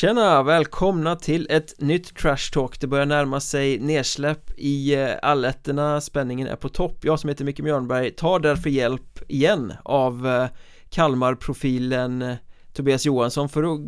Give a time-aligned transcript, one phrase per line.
[0.00, 0.42] Tjena!
[0.42, 6.48] Välkomna till ett nytt Trash Talk Det börjar närma sig nedsläpp i eh, alletterna, Spänningen
[6.48, 10.46] är på topp Jag som heter Micke Mjörnberg tar därför hjälp igen av eh,
[10.90, 12.36] Kalmarprofilen Kalmar-profilen
[12.72, 13.80] Tobias Johansson för att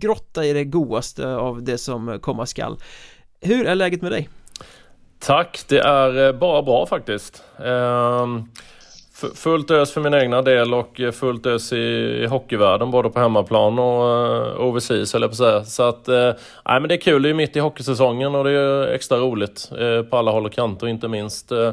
[0.00, 2.78] grotta i det godaste av det som komma skall
[3.40, 4.28] Hur är läget med dig?
[5.18, 7.42] Tack, det är bara bra faktiskt.
[7.58, 8.48] Um...
[9.34, 11.76] Fullt ös för min egna del och fullt ös i,
[12.22, 15.64] i hockeyvärlden både på hemmaplan och uh, overseas eller på säga.
[15.64, 16.14] Så att, uh,
[16.64, 19.72] nej men det är kul, det är mitt i hockeysäsongen och det är extra roligt
[19.80, 21.70] uh, på alla håll och kanter inte minst uh,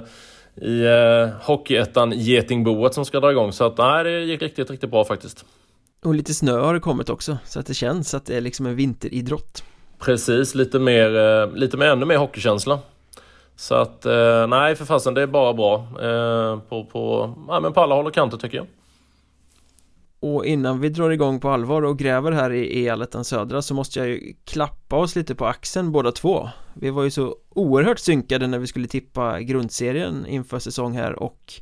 [0.56, 3.52] i uh, Hockeyettan Getingboet som ska dra igång.
[3.52, 5.46] Så att nej, det gick riktigt, riktigt bra faktiskt.
[6.06, 8.66] Och lite snö har det kommit också så att det känns att det är liksom
[8.66, 9.64] en vinteridrott.
[10.00, 12.80] Precis, lite mer, lite mer, ännu mer hockeykänsla.
[13.60, 17.74] Så att, eh, nej för fasen det är bara bra eh, på, på, ja, men
[17.74, 18.68] på alla håll och kanter tycker jag.
[20.20, 24.00] Och innan vi drar igång på allvar och gräver här i E-allettan södra så måste
[24.00, 28.48] jag ju klappa oss lite på axeln båda två Vi var ju så oerhört synkade
[28.48, 31.54] när vi skulle tippa grundserien inför säsong här och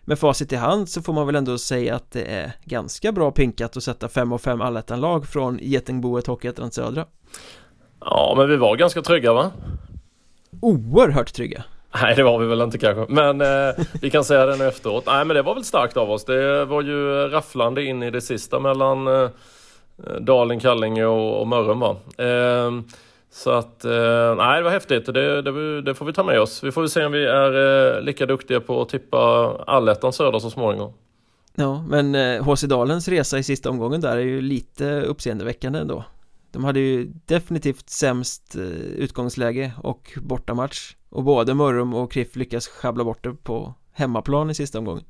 [0.00, 3.30] med facit i hand så får man väl ändå säga att det är ganska bra
[3.30, 7.06] pinkat att sätta 5 och 5 allettan-lag från Getingboet Hockeyettan Södra
[8.00, 9.52] Ja men vi var ganska trygga va?
[10.60, 11.64] Oerhört trygga.
[12.02, 13.12] Nej det var vi väl inte kanske.
[13.12, 15.06] Men eh, vi kan säga det nu efteråt.
[15.06, 16.24] Nej men det var väl starkt av oss.
[16.24, 19.28] Det var ju rafflande in i det sista mellan eh,
[20.20, 21.96] Dalen, Kallinge och, och Mörrum va?
[22.18, 22.70] Eh,
[23.30, 25.06] Så att eh, nej det var häftigt.
[25.06, 26.64] Det, det, det, får vi ta med oss.
[26.64, 29.18] Vi får väl se om vi är eh, lika duktiga på att tippa
[29.66, 30.92] allettan söder så småningom.
[31.54, 36.04] Ja men HC eh, Dalens resa i sista omgången där är ju lite uppseendeväckande ändå
[36.54, 38.62] de hade ju definitivt sämst eh,
[38.96, 40.94] utgångsläge och bortamatch.
[41.10, 45.04] Och både Mörrum och Kriff lyckas schabbla bort det på hemmaplan i sista omgången.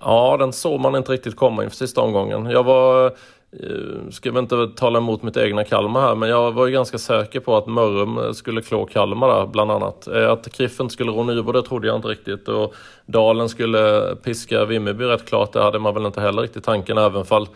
[0.00, 2.46] Ja, den såg man inte riktigt komma inför sista omgången.
[2.46, 6.66] Jag var eh, Ska väl inte tala emot mitt egna Kalmar här men jag var
[6.66, 10.08] ju ganska säker på att Mörrum eh, skulle klå Kalmar där bland annat.
[10.08, 12.48] Att Kriff inte skulle rå Nybro det trodde jag inte riktigt.
[12.48, 12.74] Och
[13.06, 17.24] Dalen skulle piska Vimmerby rätt klart det hade man väl inte heller riktigt tanken även
[17.24, 17.48] fall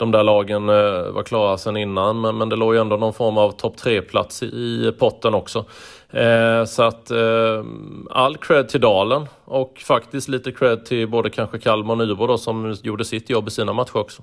[0.00, 2.20] de där lagen eh, var klara sedan innan.
[2.20, 5.64] Men, men det låg ju ändå någon form av topp 3-plats i, i potten också.
[6.10, 7.64] Eh, så att eh,
[8.10, 12.38] all cred till Dalen och faktiskt lite cred till både kanske Kalmar och Nybro då,
[12.38, 14.22] som gjorde sitt jobb i sina matcher också.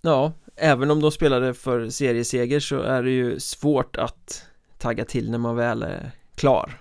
[0.00, 4.42] Ja, även om de spelade för serieseger så är det ju svårt att
[4.78, 6.78] tagga till när man väl är klar.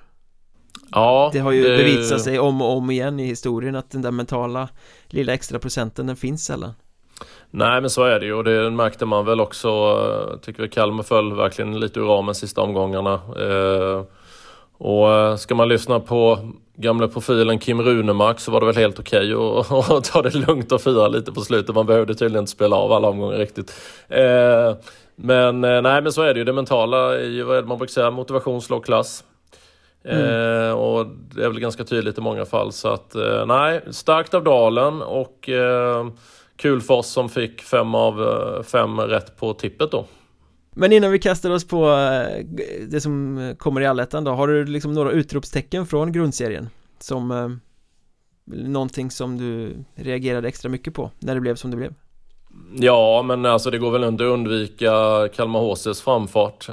[0.91, 1.77] Ja, det har ju det...
[1.77, 4.69] bevisat sig om och om igen i historien att den där mentala
[5.07, 6.73] lilla extra procenten den finns sällan.
[7.51, 9.69] Nej men så är det ju och det märkte man väl också.
[9.69, 13.13] Eh, tycker vi Kalmar föll verkligen lite ur ramen sista omgångarna.
[13.13, 14.03] Eh,
[14.77, 16.39] och eh, ska man lyssna på
[16.75, 20.71] gamla profilen Kim Runemark så var det väl helt okej okay att ta det lugnt
[20.71, 21.75] och fira lite på slutet.
[21.75, 23.73] Man behövde tydligen inte spela av alla omgångar riktigt.
[25.15, 26.43] Men nej men så är det ju.
[26.43, 29.23] Det mentala är ju vad man brukar säga, motivation slår klass.
[30.05, 30.75] Mm.
[30.75, 31.05] och
[31.35, 33.15] det är väl ganska tydligt i många fall så att
[33.47, 35.49] nej, starkt av Dalen och
[36.57, 40.05] kul för oss som fick fem av eh, fem rätt på tippet då.
[40.75, 42.45] Men innan vi kastar oss på eh,
[42.87, 46.69] det som kommer i allettan då, har du liksom några utropstecken från grundserien?
[46.99, 47.49] Som eh,
[48.45, 51.93] någonting som du reagerade extra mycket på när det blev som det blev?
[52.75, 54.91] Ja, men alltså det går väl inte att undvika
[55.35, 56.69] Kalmar HCs framfart.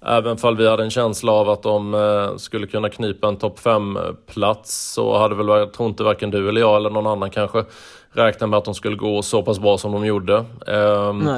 [0.00, 4.92] Även fall vi hade en känsla av att de skulle kunna knipa en topp 5-plats
[4.92, 7.64] så hade väl, jag tror inte varken du eller jag eller någon annan kanske
[8.12, 10.44] räkna med att de skulle gå så pass bra som de gjorde.
[10.66, 11.30] Um,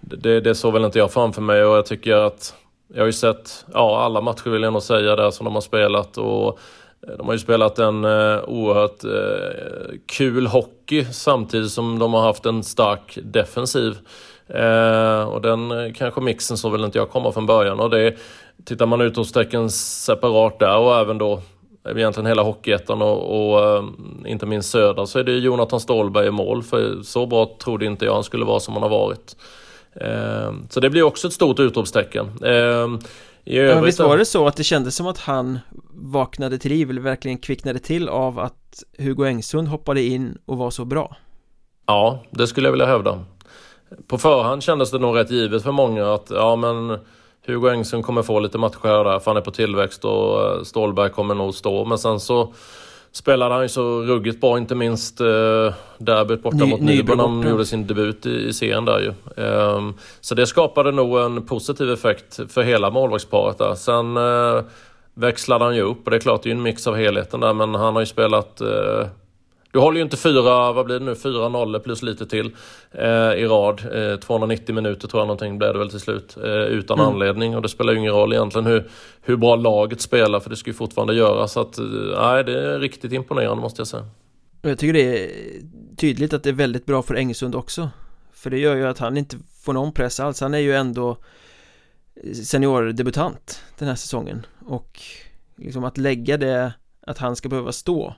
[0.00, 2.54] det, det såg väl inte jag framför mig och jag tycker att
[2.94, 5.60] jag har ju sett ja, alla matcher vill jag nog säga där som de har
[5.60, 6.58] spelat och
[7.08, 12.22] eh, de har ju spelat en uh, oerhört uh, kul hockey samtidigt som de har
[12.22, 13.98] haft en stark defensiv.
[14.54, 18.16] Uh, och den kanske mixen så vill inte jag komma från början och det
[18.64, 21.42] Tittar man utropstecken separat där och även då
[21.84, 23.84] egentligen hela Hockeyettan och, och äh,
[24.26, 26.62] inte minst Södra så är det Jonathan Ståhlberg i mål.
[26.62, 29.36] För så bra trodde inte jag han skulle vara som han har varit.
[29.94, 32.30] Äh, så det blir också ett stort utropstecken.
[32.42, 32.88] Äh,
[33.44, 35.58] i övrigt, Men visst var det så att det kändes som att han
[35.90, 40.70] vaknade till liv eller verkligen kvicknade till av att Hugo Engsund hoppade in och var
[40.70, 41.16] så bra?
[41.86, 43.24] Ja, det skulle jag vilja hävda.
[44.06, 46.98] På förhand kändes det nog rätt givet för många att ja men
[47.46, 51.10] Hugo Engström kommer få lite matcher där för han är på tillväxt och eh, Stålberg
[51.10, 51.84] kommer nog stå.
[51.84, 52.52] Men sen så
[53.12, 57.28] spelade han ju så ruggigt bra, inte minst eh, derbyt borta Ny, mot Nybro när
[57.28, 59.42] han gjorde sin debut i, i serien där ju.
[59.44, 63.74] Um, så det skapade nog en positiv effekt för hela målvaktsparet där.
[63.74, 64.62] Sen uh,
[65.14, 67.40] växlade han ju upp och det är klart det är ju en mix av helheten
[67.40, 69.06] där men han har ju spelat uh,
[69.72, 72.56] Du håller ju inte fyra, vad blir det nu, fyra nollor plus lite till
[72.90, 74.12] eh, i rad.
[74.12, 76.36] Eh, 290 minuter tror jag någonting blev det väl till slut.
[76.36, 77.12] Eh, utan mm.
[77.12, 78.90] anledning och det spelar ju ingen roll egentligen hur,
[79.22, 81.48] hur bra laget spelar för det ska ju fortfarande göra.
[81.48, 81.84] Så att, eh,
[82.22, 84.06] nej, det är riktigt imponerande måste jag säga.
[84.62, 85.30] Jag tycker det är
[85.96, 87.90] tydligt att det är väldigt bra för Engsund också.
[88.32, 90.40] För det gör ju att han inte får någon press alls.
[90.40, 91.16] Han är ju ändå
[92.44, 94.46] seniordebutant den här säsongen.
[94.66, 95.00] Och
[95.56, 96.72] liksom att lägga det
[97.06, 98.14] att han ska behöva stå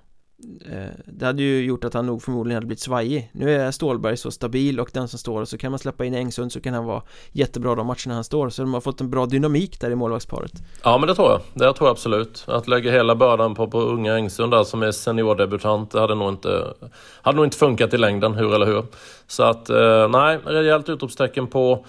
[0.72, 3.30] Eh, det hade ju gjort att han nog förmodligen hade blivit svajig.
[3.32, 6.14] Nu är Stålberg så stabil och den som står och så kan man släppa in
[6.14, 7.02] Engsund så kan han vara
[7.32, 8.48] jättebra de matcherna han står.
[8.48, 10.52] Så de har fått en bra dynamik där i målvaktsparet.
[10.82, 12.44] Ja men det tror jag, det tror jag absolut.
[12.46, 16.28] Att lägga hela bördan på, på unga Engsund där som är seniordebutant Det hade nog
[16.28, 16.74] inte
[17.22, 18.84] Hade nog inte funkat i längden, hur eller hur.
[19.26, 21.84] Så att, eh, nej, rejält utropstecken på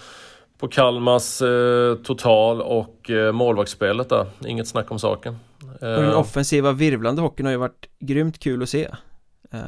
[0.58, 4.26] på Kalmars eh, total och eh, målvaktsspelet där.
[4.46, 5.38] Inget snack om saken.
[5.72, 8.88] Och den eh, offensiva virvlande hockeyn har ju varit grymt kul att se.
[9.52, 9.60] Eh,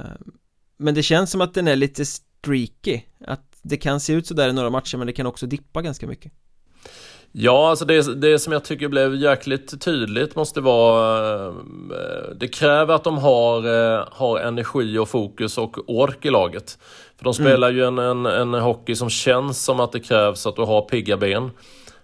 [0.78, 3.00] Men det känns som att den är lite streaky.
[3.26, 6.06] Att det kan se ut sådär i några matcher men det kan också dippa ganska
[6.06, 6.32] mycket.
[7.32, 11.54] Ja, alltså det, det som jag tycker blev jäkligt tydligt måste vara eh,
[12.36, 13.62] Det kräver att de har,
[14.14, 16.78] har energi och fokus och ork i laget.
[17.16, 17.76] För de spelar mm.
[17.76, 21.16] ju en, en, en hockey som känns som att det krävs att du har pigga
[21.16, 21.50] ben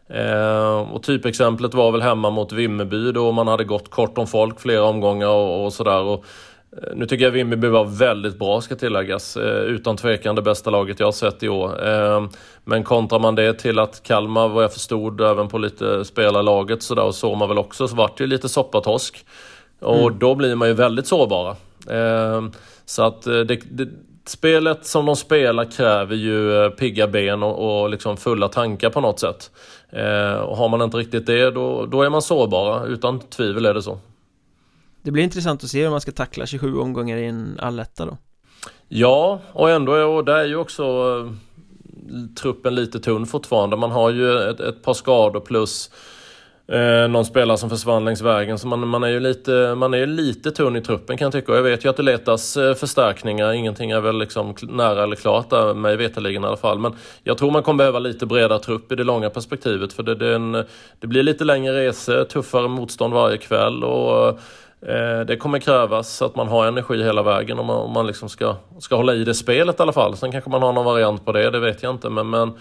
[0.08, 4.60] Eh, och typexemplet var väl hemma mot Vimmerby då man hade gått kort om folk
[4.60, 6.12] flera omgångar och, och sådär.
[6.12, 6.18] Eh,
[6.94, 9.36] nu tycker jag Vimmerby var väldigt bra ska tilläggas.
[9.36, 11.88] Eh, utan tvekan det bästa laget jag har sett i år.
[11.88, 12.26] Eh,
[12.64, 16.94] men kontrar man det till att Kalmar, vad jag förstod, även på lite spelarlaget så
[16.94, 19.26] där, och så man väl också, så vart det ju lite soppatosk.
[19.80, 20.18] Och mm.
[20.18, 21.56] då blir man ju väldigt sårbara.
[21.90, 22.42] Eh,
[22.84, 23.88] så att eh, det, det
[24.26, 29.00] spelet som de spelar kräver ju eh, pigga ben och, och liksom fulla tankar på
[29.00, 29.50] något sätt.
[29.94, 32.86] Eh, och har man inte riktigt det, då, då är man sårbara.
[32.86, 33.98] Utan tvivel är det så.
[35.02, 38.16] Det blir intressant att se hur man ska tackla 27 omgångar i en alletta då.
[38.88, 43.76] Ja, och ändå och där är ju också eh, truppen lite tunn fortfarande.
[43.76, 45.90] Man har ju ett, ett par skador plus
[46.66, 48.58] Eh, någon spelare som försvann längs vägen.
[48.58, 51.52] Så man, man är ju lite, man är lite tunn i truppen kan jag tycka.
[51.52, 53.52] Och jag vet ju att det letas eh, förstärkningar.
[53.52, 56.78] Ingenting är väl liksom nära eller klart där, mig veterligen i alla fall.
[56.78, 59.92] Men jag tror man kommer behöva lite bredare trupp i det långa perspektivet.
[59.92, 60.52] För det, det, en,
[61.00, 63.84] det blir lite längre resor, tuffare motstånd varje kväll.
[63.84, 64.28] Och
[64.88, 68.28] eh, det kommer krävas att man har energi hela vägen om man, om man liksom
[68.28, 70.16] ska, ska hålla i det spelet i alla fall.
[70.16, 72.10] Sen kanske man har någon variant på det, det vet jag inte.
[72.10, 72.52] Men, men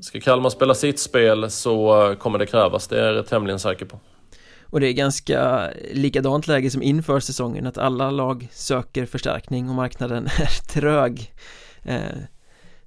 [0.00, 4.00] Ska Kalmar spela sitt spel så kommer det krävas, det är jag tämligen säker på.
[4.62, 9.74] Och det är ganska likadant läge som inför säsongen att alla lag söker förstärkning och
[9.74, 11.32] marknaden är trög.
[11.82, 11.98] Eh,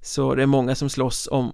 [0.00, 1.52] Så det är många som slåss om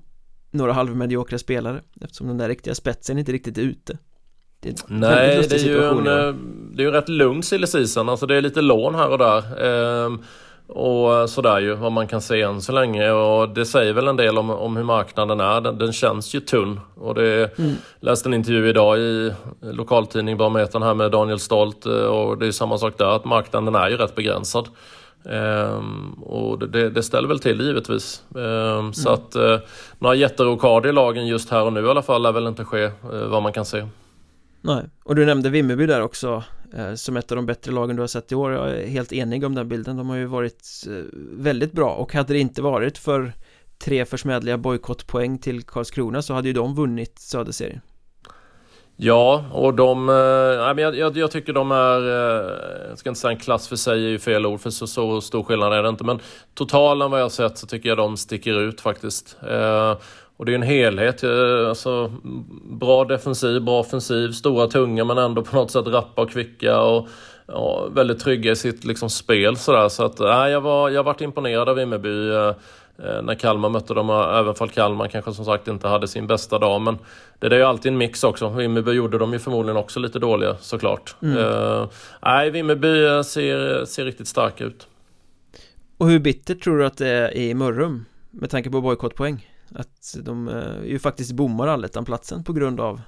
[0.50, 3.98] några halvmediokra spelare eftersom den där riktiga spetsen inte riktigt är ute.
[4.60, 6.34] Det är Nej, det är ju en, eh,
[6.72, 9.64] det är ju rätt lugn silly season, alltså det är lite lån här och där.
[9.66, 10.22] Ehm,
[10.70, 13.10] och sådär ju, vad man kan se än så länge.
[13.10, 15.60] Och det säger väl en del om, om hur marknaden är.
[15.60, 16.80] Den, den känns ju tunn.
[16.94, 17.74] Och det mm.
[18.00, 21.86] läste en intervju idag i lokaltidning Barometern här med Daniel Stolt.
[21.86, 24.68] Eh, och det är samma sak där, att marknaden är ju rätt begränsad.
[25.24, 28.22] Ehm, och det, det, ställer väl till givetvis.
[28.34, 28.92] Ehm, mm.
[28.92, 29.58] Så att eh,
[29.98, 32.82] några jätterokader i lagen just här och nu i alla fall lär väl inte ske,
[32.84, 33.86] eh, vad man kan se.
[34.60, 36.42] Nej, och du nämnde Vimmerby där också eh,
[36.74, 39.12] Eh, som ett av de bättre lagen du har sett i år Jag är helt
[39.12, 40.92] enig om den bilden De har ju varit eh,
[41.32, 43.32] väldigt bra och hade det inte varit för
[43.78, 47.80] tre försmädliga bojkottpoäng till Karlskrona så hade ju de vunnit Söderserien
[49.02, 50.08] Ja, och de...
[50.08, 52.00] Äh, jag, jag, jag, tycker de är...
[52.00, 54.86] Äh, jag ska inte säga en klass för sig är ju fel ord, för så,
[54.86, 56.04] så stor skillnad är det inte.
[56.04, 56.20] Men
[56.54, 59.36] totalen vad jag har sett så tycker jag de sticker ut faktiskt.
[59.42, 59.96] Äh,
[60.40, 61.24] och det är en helhet.
[61.68, 62.12] Alltså,
[62.70, 66.80] bra defensiv, bra offensiv, stora tunga men ändå på något sätt rappa och kvicka.
[66.80, 67.08] Och,
[67.46, 69.56] ja, väldigt trygga i sitt liksom, spel.
[69.56, 69.88] Sådär.
[69.88, 72.52] Så att, äh, jag, var, jag varit imponerad av Vimmerby äh,
[73.22, 76.80] när Kalmar mötte dem, även fall Kalmar kanske som sagt inte hade sin bästa dag.
[76.80, 76.98] Men
[77.38, 78.48] det är ju alltid en mix också.
[78.48, 81.16] Vimmerby gjorde de ju förmodligen också lite dåliga såklart.
[81.22, 81.36] Mm.
[81.36, 81.88] Uh,
[82.22, 84.86] nej, Vimmerby ser, ser riktigt starka ut.
[85.98, 88.04] Och hur bittert tror du att det är i Mörrum?
[88.30, 89.46] Med tanke på bojkottpoäng?
[89.74, 93.00] Att de eh, ju faktiskt bommar allettan-platsen på grund av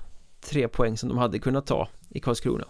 [0.50, 2.64] tre poäng som de hade kunnat ta i Karlskrona.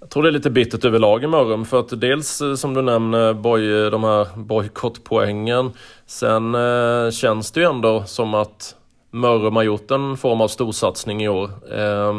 [0.00, 2.82] Jag tror det är lite bittert överlag i Mörrum för att dels eh, som du
[2.82, 5.72] nämner boy, de här bojkottpoängen.
[6.06, 8.76] Sen eh, känns det ju ändå som att
[9.10, 11.50] Mörrum har gjort en form av storsatsning i år.
[11.78, 12.12] Eh,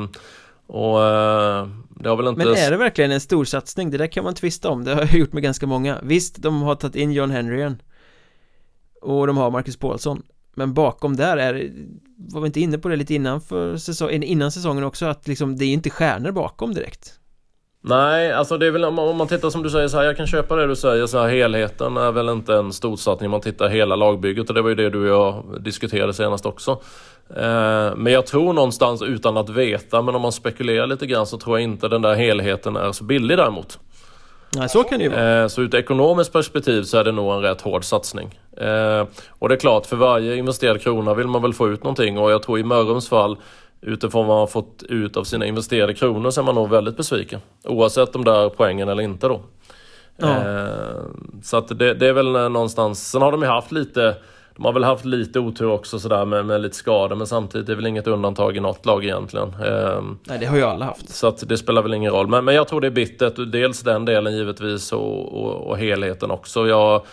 [0.68, 2.46] Och eh, det har väl inte...
[2.46, 3.92] Men är det verkligen en storsatsning?
[3.92, 6.00] Det där kan man tvista om, det har jag gjort med ganska många.
[6.04, 7.82] Visst, de har tagit in John Henryen
[9.02, 10.24] Och de har Marcus Paulsson
[10.58, 11.72] men bakom där är
[12.18, 15.58] Var vi inte inne på det lite innan för säsong, innan säsongen också att liksom
[15.58, 17.14] det är inte stjärnor bakom direkt
[17.82, 20.28] Nej, alltså det är väl om man tittar som du säger så här, jag kan
[20.28, 23.70] köpa det du säger så här, helheten är väl inte en storsatsning om man tittar
[23.70, 26.72] hela lagbygget och det var ju det du och jag diskuterade senast också.
[27.36, 31.38] Eh, men jag tror någonstans utan att veta, men om man spekulerar lite grann så
[31.38, 33.80] tror jag inte den där helheten är så billig däremot.
[34.56, 35.42] Nej, så kan det ju vara.
[35.42, 38.40] Eh, så ur ett ekonomiskt perspektiv så är det nog en rätt hård satsning.
[38.58, 42.18] Eh, och det är klart, för varje investerad krona vill man väl få ut någonting
[42.18, 43.38] och jag tror i Mörrums fall
[43.82, 46.98] utifrån vad man har fått ut av sina investerade kronor så är man nog väldigt
[46.98, 47.40] besviken.
[47.64, 49.42] Oavsett om det är poängen eller inte då.
[50.18, 50.28] Ja.
[50.28, 51.02] Eh,
[51.44, 54.16] så att det, det, är väl någonstans, sen har de ju haft lite
[54.58, 57.72] de har väl haft lite otur också sådär med, med lite skador men samtidigt är
[57.72, 59.48] det väl inget undantag i något lag egentligen.
[59.50, 61.10] Eh, Nej det har ju alla haft.
[61.10, 62.28] Så att det spelar väl ingen roll.
[62.28, 66.32] Men, men jag tror det är bittert, dels den delen givetvis och, och, och helheten
[66.32, 66.68] också.
[66.68, 67.06] Jag,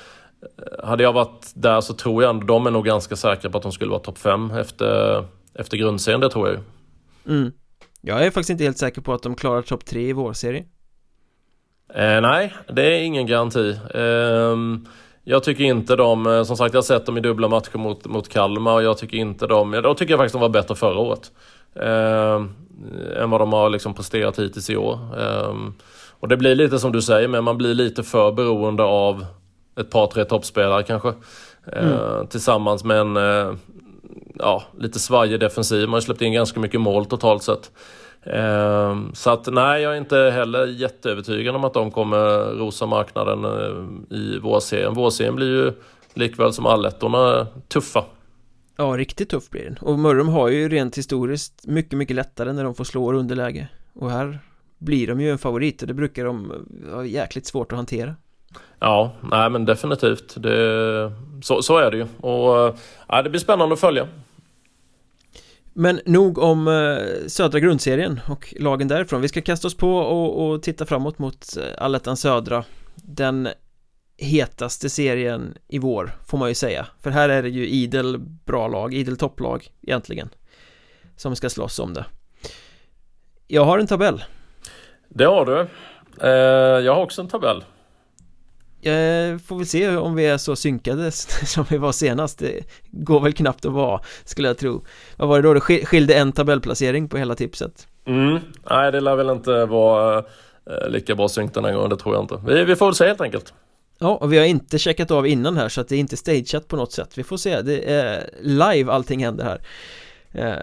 [0.82, 3.62] hade jag varit där så tror jag ändå de är nog ganska säkra på att
[3.62, 5.24] de skulle vara topp 5 efter
[5.54, 6.62] efter grundserien, det tror jag ju.
[7.36, 7.52] Mm.
[8.00, 10.64] Jag är faktiskt inte helt säker på att de klarar topp tre i vår serie.
[11.94, 13.78] Eh, nej, det är ingen garanti.
[13.94, 14.56] Eh,
[15.24, 18.06] jag tycker inte de, eh, som sagt jag har sett dem i dubbla matcher mot,
[18.06, 20.98] mot Kalmar och jag tycker inte de, då tycker jag faktiskt de var bättre förra
[20.98, 21.32] året.
[21.74, 22.44] Eh,
[23.22, 24.98] än vad de har liksom presterat hittills i år.
[25.18, 25.54] Eh,
[26.20, 29.26] och det blir lite som du säger, men man blir lite för beroende av
[29.80, 31.08] ett par, tre toppspelare kanske.
[31.72, 32.26] Eh, mm.
[32.26, 33.54] Tillsammans med en, eh,
[34.34, 35.88] ja, lite svajig defensiv.
[35.88, 37.70] Man har släppt in ganska mycket mål totalt sett.
[38.26, 42.18] Ehm, så att nej, jag är inte heller jätteövertygad om att de kommer
[42.58, 44.94] rosa marknaden eh, i vårserien.
[44.94, 45.72] Vårserien blir ju
[46.14, 48.04] likväl som allettorna tuffa.
[48.76, 49.78] Ja, riktigt tuff blir den.
[49.80, 53.68] Och Mörrum har ju rent historiskt mycket, mycket lättare när de får slå underläge.
[53.94, 54.38] Och här
[54.78, 56.52] blir de ju en favorit och det brukar de
[56.92, 58.14] ha jäkligt svårt att hantera.
[58.78, 60.42] Ja, nej men definitivt.
[60.42, 61.12] Det,
[61.42, 62.06] så, så är det ju.
[62.20, 62.78] Och
[63.08, 64.08] ja, det blir spännande att följa.
[65.76, 69.20] Men nog om eh, södra grundserien och lagen därifrån.
[69.20, 72.64] Vi ska kasta oss på och, och titta framåt mot eh, Allettan södra.
[72.94, 73.48] Den
[74.16, 76.86] hetaste serien i vår, får man ju säga.
[77.00, 80.28] För här är det ju idel bra lag, idel topplag egentligen.
[81.16, 82.04] Som ska slåss om det.
[83.46, 84.24] Jag har en tabell.
[85.08, 85.66] Det har du.
[86.20, 87.64] Eh, jag har också en tabell.
[88.84, 91.10] Jag får väl se om vi är så synkade
[91.46, 92.38] som vi var senast.
[92.38, 92.60] Det
[92.90, 94.84] går väl knappt att vara, skulle jag tro.
[95.16, 95.54] Vad var det då?
[95.54, 97.86] Det skilde en tabellplacering på hela tipset.
[98.06, 98.38] Mm,
[98.70, 100.18] nej det lär väl inte vara
[100.70, 102.40] eh, lika bra synk den här gången, det tror jag inte.
[102.46, 103.54] Vi, vi får väl se helt enkelt.
[103.98, 106.68] Ja, och vi har inte checkat av innan här så att det är inte stageat
[106.68, 107.18] på något sätt.
[107.18, 109.60] Vi får se, det är live allting händer här.
[110.32, 110.62] Eh,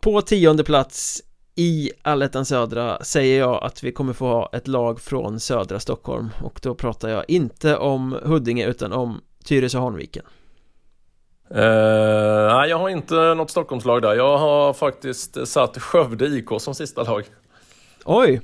[0.00, 1.22] På tionde plats
[1.60, 6.30] i Allettan Södra säger jag att vi kommer få ha ett lag från södra Stockholm
[6.42, 10.22] och då pratar jag inte om Huddinge utan om Tyresö Hanviken
[11.50, 11.56] uh,
[12.54, 14.14] Nej, jag har inte något Stockholmslag där.
[14.14, 17.24] Jag har faktiskt satt Skövde IK som sista lag.
[18.04, 18.40] Oj!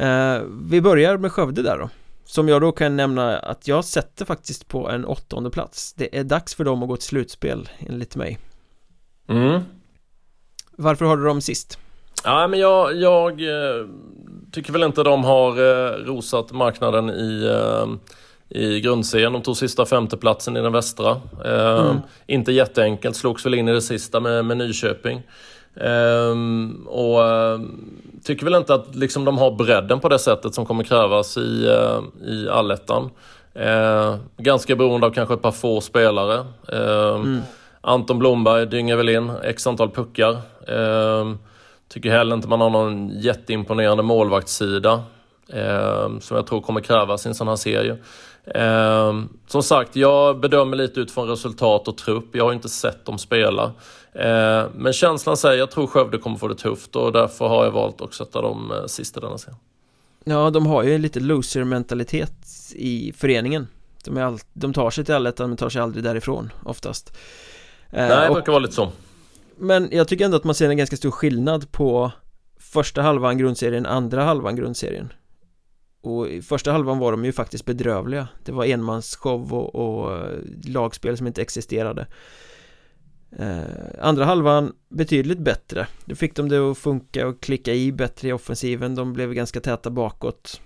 [0.00, 1.90] Uh, vi börjar med Skövde där då.
[2.24, 5.92] Som jag då kan nämna att jag sätter faktiskt på en åttonde plats.
[5.92, 8.38] Det är dags för dem att gå till slutspel enligt mig.
[9.28, 9.60] Mm.
[10.76, 11.78] Varför har du dem sist?
[12.24, 13.86] Ja, men jag, jag eh,
[14.52, 17.86] tycker väl inte de har eh, rosat marknaden i, eh,
[18.60, 19.32] i grundserien.
[19.32, 21.20] De tog sista femteplatsen i den västra.
[21.44, 21.96] Mm.
[22.26, 25.22] Inte jätteenkelt, slogs väl in i det sista med, med Nyköping.
[25.80, 27.60] Um, och uh,
[28.24, 31.70] tycker väl inte att liksom, de har bredden på det sättet som kommer krävas i,
[32.26, 33.10] i allettan.
[34.36, 36.46] Ganska beroende av kanske ett par få spelare.
[36.72, 37.40] Mm.
[37.80, 40.36] Anton Blomberg dynger väl in x antal puckar.
[41.88, 45.02] Tycker heller inte man har någon jätteimponerande målvaktssida.
[45.48, 47.96] Eh, som jag tror kommer krävas i en sån här serie.
[48.54, 49.12] Eh,
[49.46, 52.36] som sagt, jag bedömer lite utifrån resultat och trupp.
[52.36, 53.72] Jag har inte sett dem spela.
[54.12, 57.64] Eh, men känslan säger att jag tror Skövde kommer få det tufft och därför har
[57.64, 59.56] jag valt att sätta dem eh, sist i denna serie.
[60.24, 62.32] Ja, de har ju lite loser-mentalitet
[62.74, 63.66] i föreningen.
[64.04, 67.16] De, all, de tar sig till allettan men tar sig aldrig därifrån oftast.
[67.90, 68.92] Eh, Nej, det brukar vara lite så.
[69.58, 72.12] Men jag tycker ändå att man ser en ganska stor skillnad på
[72.60, 75.12] första halvan grundserien, andra halvan grundserien.
[76.00, 78.28] Och i första halvan var de ju faktiskt bedrövliga.
[78.44, 82.06] Det var enmansshow och, och eh, lagspel som inte existerade.
[83.38, 83.60] Eh,
[84.00, 85.86] Andra halvan betydligt bättre.
[86.04, 88.94] Då fick de det att funka och klicka i bättre i offensiven.
[88.94, 90.60] De blev ganska täta bakåt.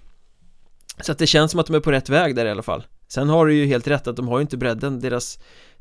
[1.00, 2.87] Så att det känns som att de är på rätt väg där i alla fall.
[3.09, 5.00] Sen har du ju helt rätt att de har ju inte bredden.
[5.00, 5.38] Deras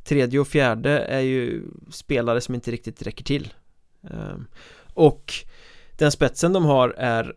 [0.10, 3.54] Tredje och fjärde är ju spelare som inte riktigt räcker till.
[4.04, 4.48] Ehm,
[4.94, 5.34] och
[5.98, 7.34] den spetsen de har är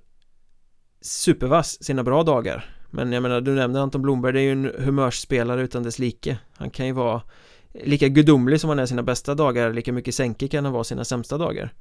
[1.00, 2.76] supervass sina bra dagar.
[2.90, 6.38] Men jag menar, du nämnde Anton Blomberg, det är ju en humörsspelare utan dess like.
[6.52, 7.22] Han kan ju vara
[7.84, 11.04] lika gudomlig som han är sina bästa dagar, lika mycket sänke kan han vara sina
[11.04, 11.74] sämsta dagar.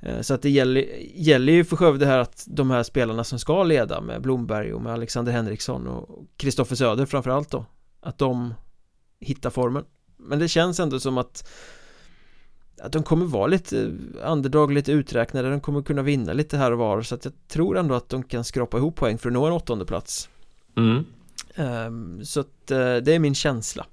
[0.00, 0.84] Ehm, så att det gäller,
[1.14, 4.82] gäller ju för Skövde här att de här spelarna som ska leda med Blomberg och
[4.82, 7.66] med Alexander Henriksson och Kristoffer Söder framförallt då
[8.00, 8.54] Att de
[9.20, 9.84] hittar formen.
[10.18, 11.48] Men det känns ändå som att
[12.82, 13.92] Att de kommer vara lite
[14.24, 17.78] underdog, lite uträknade, de kommer kunna vinna lite här och var Så att jag tror
[17.78, 20.28] ändå att de kan skrapa ihop poäng för att nå en åttonde plats
[20.76, 21.04] mm.
[21.56, 23.86] um, Så att uh, det är min känsla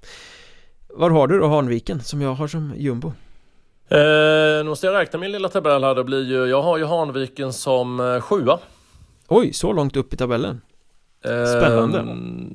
[0.88, 3.12] Var har du då Hanviken som jag har som jumbo?
[3.88, 3.98] Eh,
[4.58, 5.94] nu måste jag räkna min lilla tabell här.
[5.94, 8.58] Det blir ju, jag har ju Hanviken som eh, sjua.
[9.28, 10.60] Oj, så långt upp i tabellen?
[11.26, 11.98] Spännande.
[11.98, 12.04] Eh,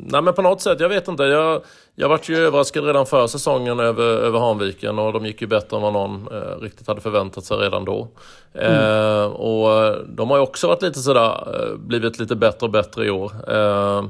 [0.06, 1.24] nej men på något sätt, jag vet inte.
[1.24, 1.62] Jag,
[1.96, 5.78] jag vart ju överraskad redan för säsongen över, över Hanviken och de gick ju bättre
[5.78, 8.08] än vad någon eh, riktigt hade förväntat sig redan då.
[8.54, 8.74] Mm.
[8.74, 13.06] Eh, och de har ju också varit lite sådär, eh, blivit lite bättre och bättre
[13.06, 13.32] i år.
[13.48, 14.06] Eh,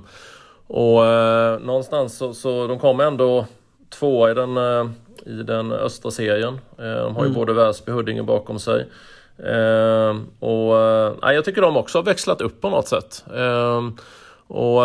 [0.68, 1.04] och
[1.62, 3.46] någonstans så, så de kommer ändå
[3.90, 4.58] tvåa i den
[5.26, 6.60] i den östra serien.
[6.78, 7.34] Eh, de har ju mm.
[7.34, 8.88] både Väsby och Huddinge bakom sig.
[9.38, 13.24] Eh, och eh, jag tycker de också har växlat upp på något sätt.
[14.54, 14.84] Och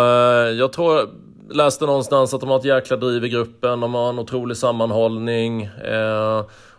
[0.58, 1.08] jag tror,
[1.50, 5.70] läste någonstans att de har ett jäkla driv i gruppen, de har en otrolig sammanhållning.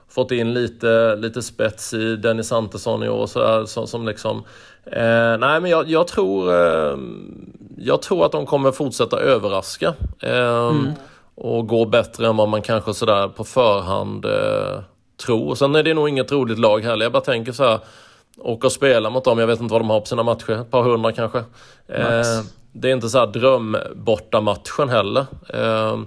[0.10, 4.44] fått in lite, lite spets i Dennis Antesson i år så här, som, som liksom
[4.92, 6.98] Eh, nej men jag, jag tror eh,
[7.78, 9.94] Jag tror att de kommer fortsätta överraska.
[10.20, 10.94] Eh, mm
[11.38, 14.80] och går bättre än vad man kanske sådär på förhand eh,
[15.26, 15.56] tror.
[15.56, 17.06] Sen är det nog inget roligt lag heller.
[17.06, 17.80] Jag bara tänker så här,
[18.38, 19.40] åka och spela mot dem.
[19.40, 21.38] Jag vet inte vad de har på sina matcher, ett par hundra kanske.
[21.88, 22.24] Eh,
[22.82, 25.26] det är inte så här dröm borta matchen heller.
[25.54, 26.00] Eh,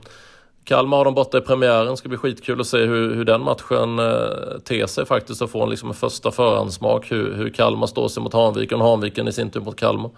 [0.64, 3.98] Kalmar har de borta i premiären, ska bli skitkul att se hur, hur den matchen
[3.98, 8.08] eh, ter sig faktiskt och få en, liksom, en första förhandsmak hur, hur Kalmar står
[8.08, 10.10] sig mot Hanviken och Hanviken i sin tur mot Kalmar.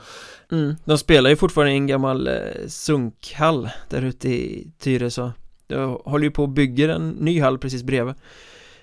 [0.52, 2.34] Mm, de spelar ju fortfarande i en gammal eh,
[2.68, 5.30] sunkhall där ute i Tyresö.
[5.66, 8.14] De håller ju på och bygger en ny hall precis bredvid.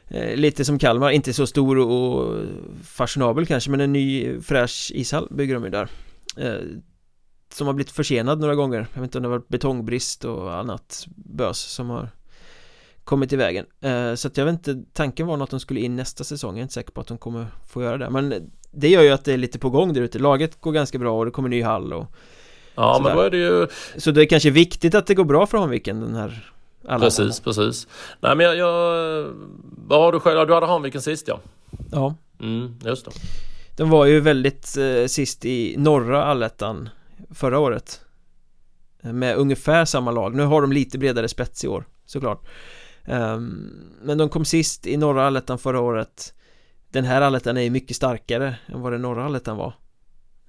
[0.07, 2.37] Eh, Lite som Kalmar, inte så stor och
[2.83, 5.87] fashionabel kanske men en ny eh, fräsch ishall bygger de ju där.
[6.37, 6.61] Eh,
[7.53, 8.87] som har blivit försenad några gånger.
[8.93, 12.09] Jag vet inte om det har varit betongbrist och annat bös som har
[13.03, 13.65] kommit i vägen.
[13.81, 16.51] Eh, Så att jag vet inte, tanken var nog att de skulle in nästa säsong.
[16.51, 18.09] Jag är inte säker på att de kommer få göra det.
[18.09, 20.19] Men det gör ju att det är lite på gång där ute.
[20.19, 22.05] Laget går ganska bra och det kommer ny hall och
[22.75, 23.09] Ja sådär.
[23.09, 25.57] men då är det ju Så det är kanske viktigt att det går bra för
[25.57, 26.51] Hanviken den här
[26.87, 27.87] alla Precis, precis.
[28.19, 29.33] Nej men jag, jag
[29.87, 30.47] Vad har du själv?
[30.47, 31.39] Du hade Hanviken sist ja.
[31.91, 32.15] Ja.
[32.41, 33.11] Mm, just det.
[33.77, 36.89] De var ju väldigt eh, sist i norra allettan
[37.29, 38.01] Förra året.
[39.03, 40.35] Eh, med ungefär samma lag.
[40.35, 42.47] Nu har de lite bredare spets i år Såklart.
[43.05, 46.33] Ehm, men de kom sist i norra allettan förra året.
[46.91, 49.73] Den här allettan är ju mycket starkare än vad den norra allettan var.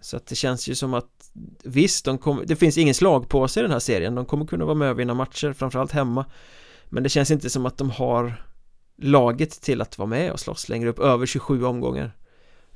[0.00, 1.30] Så att det känns ju som att
[1.64, 4.14] visst, de kom, det finns ingen slag på sig i den här serien.
[4.14, 6.24] De kommer kunna vara med och vinna matcher, framförallt hemma.
[6.84, 8.46] Men det känns inte som att de har
[8.96, 12.12] laget till att vara med och slåss längre upp, över 27 omgångar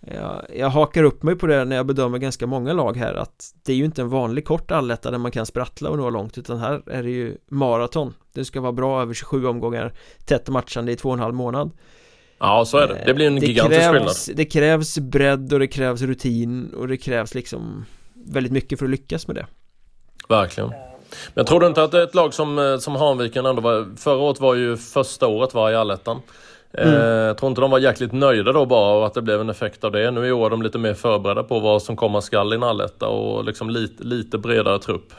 [0.06, 3.54] jag, jag hakar upp mig på det när jag bedömer ganska många lag här att
[3.64, 6.38] det är ju inte en vanlig kort alletta där man kan sprattla och nå långt
[6.38, 9.92] utan här är det ju maraton det ska vara bra över 27 omgångar
[10.24, 11.70] tätt matchande i två och en halv månad
[12.38, 13.02] Ja, så är det.
[13.06, 14.36] Det blir en det gigantisk krävs, skillnad.
[14.36, 17.84] Det krävs bredd och det krävs rutin och det krävs liksom
[18.26, 19.46] väldigt mycket för att lyckas med det.
[20.28, 20.72] Verkligen.
[21.34, 23.96] Men tror du inte att ett lag som, eh, som Hanviken ändå var...
[23.96, 26.20] Förra året var ju första året var i allettan.
[26.78, 27.26] Eh, mm.
[27.26, 29.84] Jag tror inte de var jäkligt nöjda då bara och att det blev en effekt
[29.84, 30.10] av det.
[30.10, 32.62] Nu i år är de lite mer förberedda på vad som komma skall i en
[32.62, 35.12] alletta och liksom lite, lite bredare trupp.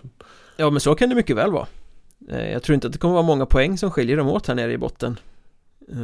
[0.57, 1.67] Ja men så kan det mycket väl vara.
[2.29, 4.55] Eh, jag tror inte att det kommer vara många poäng som skiljer dem åt här
[4.55, 5.19] nere i botten.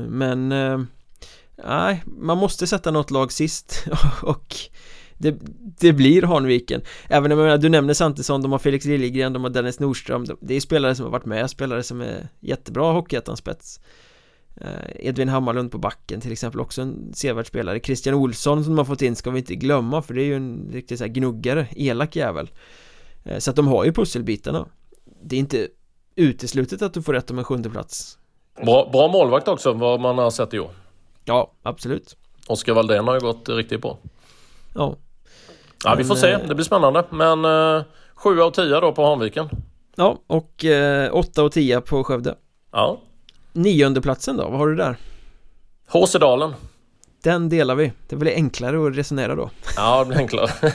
[0.07, 0.53] Men
[1.65, 3.85] Nej, man måste sätta något lag sist
[4.21, 4.55] och
[5.17, 5.35] det,
[5.79, 9.43] det blir Hanviken Även om jag menar, du nämner Santesson, de har Felix Liljegren, de
[9.43, 13.79] har Dennis Nordström Det är spelare som har varit med, spelare som är jättebra hockeyettan-spets
[13.79, 13.83] eh,
[14.95, 18.85] Edvin Hammarlund på backen till exempel också en sevärd spelare Christian Olsson som de har
[18.85, 21.67] fått in ska vi inte glömma för det är ju en riktig så här gnuggare,
[21.71, 22.49] elak jävel
[23.23, 24.65] eh, Så att de har ju pusselbitarna
[25.21, 25.67] Det är inte
[26.15, 28.17] uteslutet att du får rätt om en sjunde plats
[28.65, 30.71] Bra, bra målvakt också vad man har sett i år
[31.25, 33.97] Ja, absolut Oskar Valdén har ju gått riktigt bra
[34.75, 34.97] Ja
[35.83, 36.31] Ja, vi får se.
[36.31, 37.05] Eh, det blir spännande.
[37.09, 37.83] Men eh,
[38.15, 39.49] 7 av 10 då på Hanviken.
[39.95, 42.35] Ja, och eh, 8 av 10 på Skövde.
[42.71, 43.01] Ja.
[43.53, 44.97] Nionde platsen då, vad har du där?
[45.87, 46.53] Håsedalen.
[47.23, 47.93] Den delar vi.
[48.09, 49.49] Det blir enklare att resonera då.
[49.75, 50.49] Ja, det blir enklare.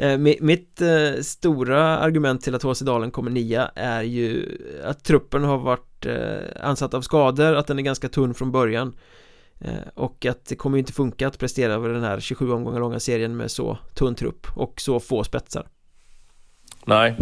[0.00, 5.44] Eh, mitt eh, stora argument till att HC Dalen kommer nia är ju att truppen
[5.44, 8.96] har varit eh, ansatt av skador, att den är ganska tunn från början
[9.94, 13.36] och att det kommer inte funka att prestera över den här 27 omgångar långa serien
[13.36, 15.66] med så tunn trupp och så få spetsar.
[16.86, 17.16] Nej,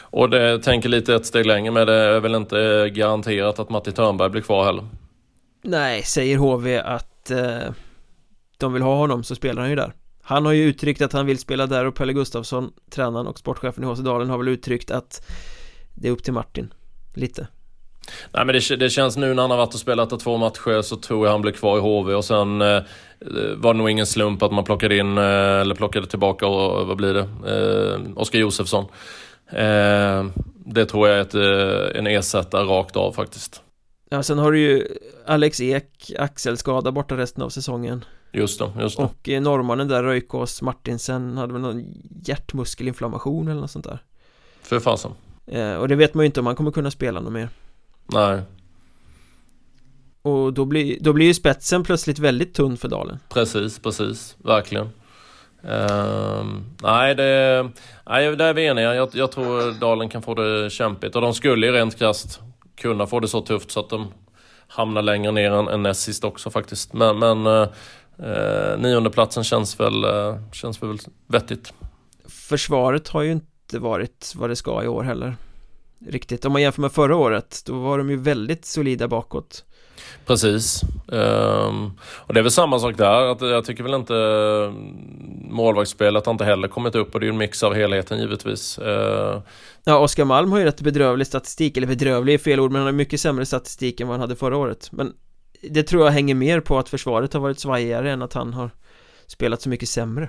[0.00, 3.92] och det tänker lite ett steg längre med det är väl inte garanterat att Matti
[3.92, 4.84] Törnberg blir kvar heller.
[5.62, 7.72] Nej, säger HV att att eh,
[8.58, 11.26] de vill ha honom så spelar han ju där Han har ju uttryckt att han
[11.26, 14.90] vill spela där och Pelle Gustafsson, tränaren och sportchefen i HC Dalen har väl uttryckt
[14.90, 15.26] att
[15.94, 16.74] det är upp till Martin,
[17.14, 17.46] lite
[18.32, 20.96] Nej men det, det, känns nu när han har varit och spelat två matcher så
[20.96, 22.82] tror jag han blir kvar i HV och sen eh,
[23.56, 25.24] var det nog ingen slump att man plockade in, eh,
[25.60, 28.84] eller plockade tillbaka, och, vad blir det, eh, Oskar Josefsson.
[29.50, 30.26] Eh,
[30.66, 33.62] det tror jag är ett, eh, en ersättare rakt av faktiskt.
[34.10, 34.86] Ja, sen har du ju
[35.26, 38.04] Alex Ek, axelskada borta resten av säsongen.
[38.32, 39.02] Just det, just det.
[39.02, 41.84] Och eh, norrmannen där, Röjkås Martinsen, hade väl någon
[42.24, 44.02] hjärtmuskelinflammation eller något sånt där.
[44.62, 45.12] För fasen.
[45.46, 47.48] Eh, och det vet man ju inte om han kommer kunna spela något mer.
[48.12, 48.42] Nej.
[50.22, 53.18] Och då blir, då blir ju spetsen plötsligt väldigt tunn för Dalen.
[53.28, 54.88] Precis, precis, verkligen.
[55.64, 56.44] Uh,
[56.82, 57.70] nej, det,
[58.06, 58.94] nej, där är vi eniga.
[58.94, 62.40] Jag, jag tror Dalen kan få det kämpigt och de skulle ju rent krasst
[62.76, 64.12] kunna få det så tufft så att de
[64.68, 66.92] hamnar längre ner än, än näst sist också faktiskt.
[66.92, 71.72] Men, men uh, nionde känns väl, uh, känns väl vettigt.
[72.28, 75.36] Försvaret har ju inte varit vad det ska i år heller.
[76.06, 79.64] Riktigt, om man jämför med förra året, då var de ju väldigt solida bakåt.
[80.26, 80.82] Precis.
[81.06, 83.32] Um, och det är väl samma sak där.
[83.32, 84.96] Att jag tycker väl inte mm,
[85.50, 88.78] målvaktsspelet har inte heller kommit upp och det är ju en mix av helheten givetvis.
[88.78, 89.42] Uh,
[89.84, 92.86] ja, Oskar Malm har ju rätt bedrövlig statistik, eller bedrövlig är fel ord, men han
[92.86, 94.88] har mycket sämre statistik än vad han hade förra året.
[94.92, 95.12] Men
[95.62, 98.70] det tror jag hänger mer på att försvaret har varit svajigare än att han har
[99.26, 100.28] spelat så mycket sämre.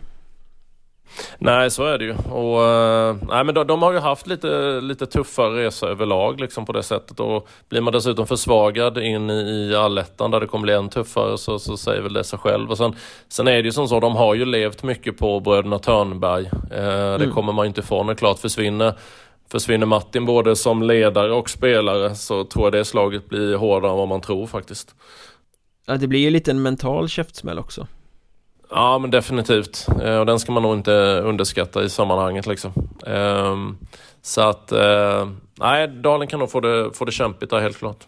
[1.37, 2.13] Nej, så är det ju.
[2.13, 6.65] Och, uh, nej, men de, de, har ju haft lite, lite tuffare resa överlag liksom,
[6.65, 7.19] på det sättet.
[7.19, 11.59] Och blir man dessutom försvagad in i, allettan där det kommer bli än tuffare så,
[11.59, 12.71] så säger väl det sig själv.
[12.71, 12.95] Och sen,
[13.29, 16.49] sen är det ju som så, de har ju levt mycket på bröderna Törnberg.
[16.71, 17.19] Mm.
[17.19, 18.07] Det kommer man inte ifrån.
[18.07, 18.93] Det klart försvinner
[19.51, 23.97] Försvinner Martin både som ledare och spelare så tror jag det slaget blir hårdare än
[23.97, 24.95] vad man tror faktiskt.
[25.85, 27.87] Ja, det blir ju lite en mental käftsmäll också.
[28.69, 29.87] Ja men definitivt.
[30.03, 32.71] Eh, och den ska man nog inte underskatta i sammanhanget liksom.
[33.07, 33.77] Ehm,
[34.21, 35.29] så att, eh,
[35.59, 38.07] nej Dalen kan nog få det, få det kämpigt där helt klart.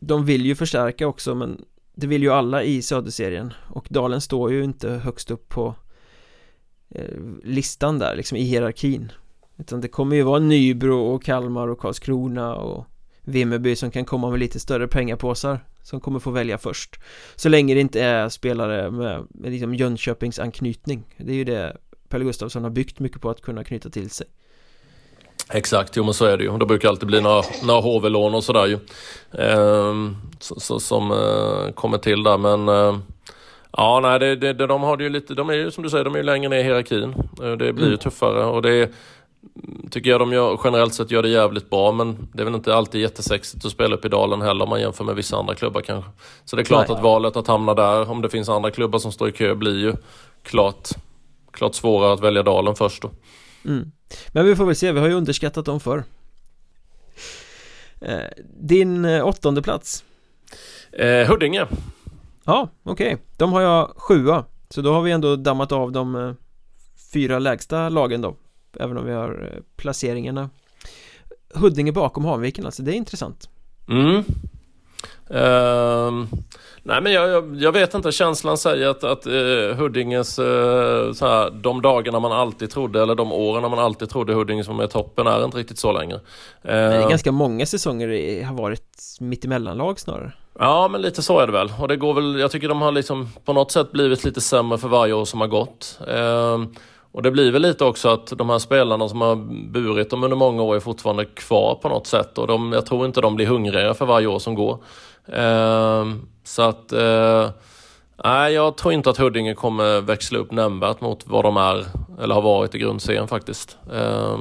[0.00, 1.64] De vill ju förstärka också men
[1.94, 5.74] det vill ju alla i Söderserien och Dalen står ju inte högst upp på
[6.90, 9.12] eh, listan där liksom i hierarkin
[9.56, 12.86] utan det kommer ju vara Nybro och Kalmar och Karlskrona och
[13.22, 17.00] Vimmerby som kan komma med lite större pengapåsar som kommer få välja först
[17.36, 21.76] Så länge det inte är spelare med, med liksom Jönköpings anknytning Det är ju det
[22.08, 24.26] Pelle Gustafsson har byggt mycket på att kunna knyta till sig
[25.52, 26.58] Exakt, jo men så är det ju.
[26.58, 28.78] Det brukar alltid bli några, några HV-lån och sådär ju.
[29.42, 29.94] Eh,
[30.38, 32.98] så, så, som eh, kommer till där men eh,
[33.76, 36.04] Ja, nej, det, det, de har det ju lite, de är ju som du säger,
[36.04, 37.14] de är ju längre ner i hierarkin.
[37.42, 37.98] Eh, det blir ju mm.
[37.98, 38.90] tuffare och det
[39.90, 42.74] tycker jag de gör, generellt sett gör det jävligt bra men det är väl inte
[42.74, 45.80] alltid jättesexigt att spela upp i dalen heller om man jämför med vissa andra klubbar
[45.80, 46.10] kanske.
[46.44, 46.96] Så det är klart Nej.
[46.96, 49.78] att valet att hamna där, om det finns andra klubbar som står i kö, blir
[49.78, 49.94] ju
[50.42, 50.88] klart,
[51.50, 53.10] klart svårare att välja dalen först då.
[53.64, 53.92] Mm.
[54.28, 56.04] Men vi får väl se, vi har ju underskattat dem förr.
[58.00, 58.18] Eh,
[58.60, 60.04] din eh, åttonde plats?
[60.92, 61.66] Eh, Huddinge.
[62.44, 63.14] Ja, okej.
[63.14, 63.24] Okay.
[63.36, 64.44] De har jag sjua.
[64.68, 66.32] Så då har vi ändå dammat av de eh,
[67.12, 68.36] fyra lägsta lagen då
[68.80, 70.50] Även om vi har eh, placeringarna
[71.54, 73.48] Huddinge bakom Hanviken alltså, det är intressant
[73.88, 74.24] Mm
[75.30, 76.26] uh,
[76.82, 80.44] Nej men jag, jag, jag, vet inte, känslan säger att, att uh, Huddinges, uh,
[81.20, 84.86] här, de dagarna man alltid trodde, eller de åren man alltid trodde Huddinge som är
[84.86, 86.20] toppen är inte riktigt så längre.
[86.62, 90.32] Det är ganska många säsonger det har varit mittemellanlag snarare.
[90.58, 91.72] Ja men lite så är det väl.
[91.80, 94.78] Och det går väl, jag tycker de har liksom på något sätt blivit lite sämre
[94.78, 95.98] för varje år som har gått.
[97.14, 99.36] Och det blir väl lite också att de här spelarna som har
[99.72, 103.06] burit dem under många år är fortfarande kvar på något sätt och de, jag tror
[103.06, 104.78] inte de blir hungrigare för varje år som går.
[105.26, 106.04] Eh,
[106.44, 107.48] så att eh,
[108.24, 111.86] Nej, jag tror inte att Huddinge kommer växla upp nämnvärt mot vad de är
[112.22, 113.78] eller har varit i grundserien faktiskt.
[113.92, 114.38] Eh,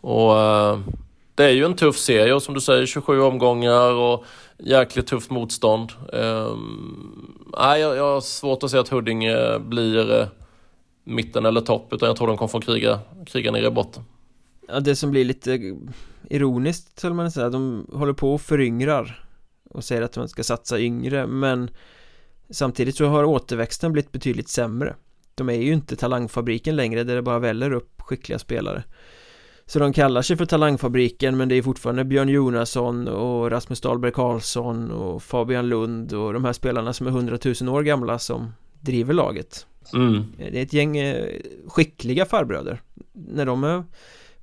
[0.00, 0.78] och eh,
[1.34, 4.24] Det är ju en tuff serie och som du säger 27 omgångar och
[4.58, 5.92] jäkligt tufft motstånd.
[6.12, 6.56] Eh,
[7.58, 10.26] nej, jag, jag har svårt att se att Huddinge blir eh,
[11.06, 14.04] mitten eller topp utan jag tror de kommer få kriga, kriga nere i botten.
[14.68, 15.76] Ja, det som blir lite
[16.30, 19.24] ironiskt skulle man säga, de håller på och föryngrar
[19.70, 21.70] och säger att man ska satsa yngre men
[22.50, 24.94] samtidigt så har återväxten blivit betydligt sämre.
[25.34, 28.84] De är ju inte talangfabriken längre där det bara väller upp skickliga spelare.
[29.66, 34.12] Så de kallar sig för talangfabriken men det är fortfarande Björn Jonasson och Rasmus Dahlberg
[34.12, 39.14] Karlsson och Fabian Lund och de här spelarna som är hundratusen år gamla som driver
[39.14, 39.66] laget.
[39.94, 40.24] Mm.
[40.38, 43.84] Det är ett gäng eh, skickliga farbröder När de är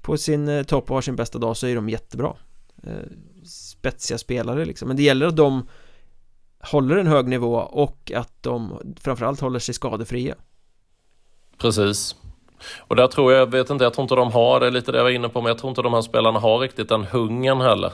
[0.01, 2.35] på sin eh, topp och har sin bästa dag så är de jättebra
[2.83, 2.93] eh,
[3.43, 5.67] Spetsiga spelare liksom Men det gäller att de
[6.59, 10.35] håller en hög nivå och att de framförallt håller sig skadefria.
[11.57, 12.15] Precis.
[12.79, 14.91] Och där tror jag, jag vet inte, jag tror inte de har, det är lite
[14.91, 17.03] det jag var inne på, men jag tror inte de här spelarna har riktigt den
[17.03, 17.91] hungern heller.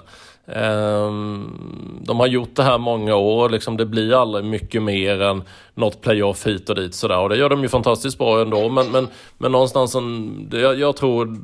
[0.51, 5.43] Ehm, de har gjort det här många år, liksom det blir aldrig mycket mer än
[5.73, 7.19] något playoff hit och dit sådär.
[7.19, 8.69] Och det gör de ju fantastiskt bra ändå.
[8.69, 11.37] Men, men, men någonstans, en, jag, jag, tror,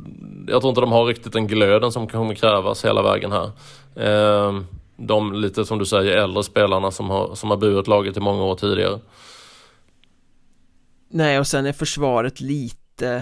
[0.48, 3.52] jag tror inte de har riktigt den glöden som kommer krävas hela vägen här.
[3.96, 4.66] Ehm,
[4.98, 8.44] de lite som du säger äldre spelarna som har, som har burit laget i många
[8.44, 9.00] år tidigare.
[11.10, 13.22] Nej, och sen är försvaret lite äh,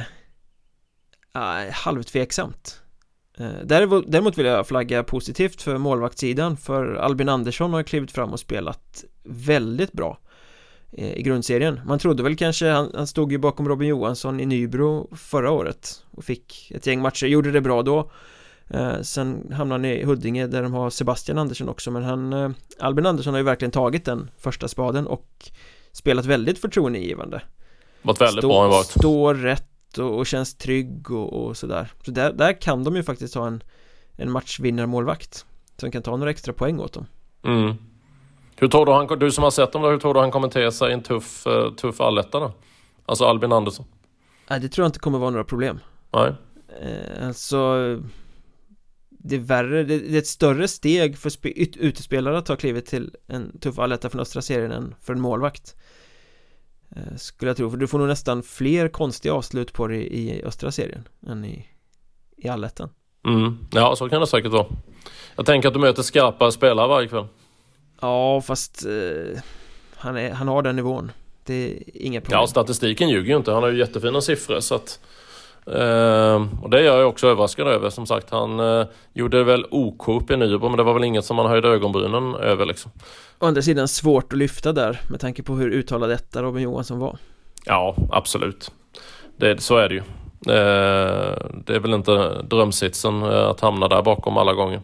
[1.72, 2.84] halvtveksamt.
[3.38, 8.40] Eh, däremot vill jag flagga positivt för målvaktssidan för Albin Andersson har klivit fram och
[8.40, 10.18] spelat väldigt bra
[10.92, 11.82] eh, i grundserien.
[11.86, 16.04] Man trodde väl kanske, han, han stod ju bakom Robin Johansson i Nybro förra året
[16.12, 18.12] och fick ett gäng matcher, gjorde det bra då.
[18.68, 23.06] Eh, sen hamnade han i Huddinge där de har Sebastian Andersson också men han Albin
[23.06, 25.50] Andersson har ju verkligen tagit den första spaden och
[25.92, 27.42] spelat väldigt förtroendeingivande.
[28.04, 31.92] Varit väldigt Stå, bra varit Står rätt och, och känns trygg och, och sådär.
[32.06, 33.64] Så där, där kan de ju faktiskt ha en,
[34.18, 35.46] en matchvinnarmålvakt
[35.78, 37.06] Som kan ta några extra poäng åt dem.
[37.46, 37.74] Mm.
[38.56, 40.48] Hur tror du han, du som har sett dem då, hur tror du han kommer
[40.48, 42.52] te sig i en tuff, uh, tuff alletta då?
[43.06, 43.86] Alltså Albin Andersson.
[44.50, 45.80] Nej det tror jag inte kommer vara några problem.
[46.12, 46.34] Nej.
[46.82, 47.76] Eh, Alltså
[49.10, 51.32] det är värre, det, det är ett större steg för
[51.78, 55.76] utespelare att ta klivet till en tuff alletta från östra serien än för en målvakt.
[55.76, 55.82] Eh,
[57.18, 60.72] skulle jag tro, för du får nog nästan fler konstiga avslut på det i östra
[60.72, 61.68] serien än i,
[62.38, 62.90] i allettan.
[63.26, 63.58] Mm.
[63.72, 64.68] Ja, så kan det säkert vara.
[65.36, 67.28] Jag tänker att du möter skarpa spelare varje kväll.
[68.02, 69.42] Ja, fast eh,
[69.96, 71.12] han, är, han har den nivån.
[71.46, 72.40] Det är inga problem.
[72.40, 75.00] Ja, statistiken ljuger ju inte, han har ju jättefina siffror så att
[75.68, 77.90] Uh, och det är jag också överraskad över.
[77.90, 81.36] Som sagt, han uh, gjorde väl OK i Nybro, men det var väl inget som
[81.36, 82.92] man höjde ögonbrynen över liksom.
[83.40, 87.00] Å andra sidan svårt att lyfta där, med tanke på hur uttalad detta Robin Johansson
[87.00, 87.18] var.
[87.66, 88.72] Ja, absolut.
[89.38, 90.02] Det, så är det ju.
[90.02, 94.82] Uh, det är väl inte drömsitsen att hamna där bakom alla gånger.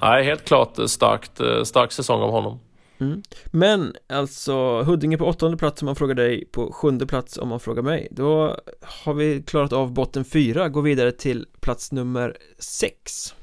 [0.00, 2.60] Nej, helt klart starkt, stark säsong av honom.
[3.02, 3.22] Mm.
[3.46, 7.60] Men alltså Huddinge på åttonde plats om man frågar dig På sjunde plats om man
[7.60, 13.34] frågar mig Då har vi klarat av botten fyra Går vidare till plats nummer sex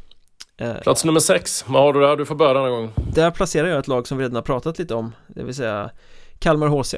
[0.57, 2.15] eh, Plats nummer sex, vad har du där?
[2.15, 4.79] Du får börja denna gång Där placerar jag ett lag som vi redan har pratat
[4.79, 5.91] lite om Det vill säga
[6.39, 6.95] Kalmar HC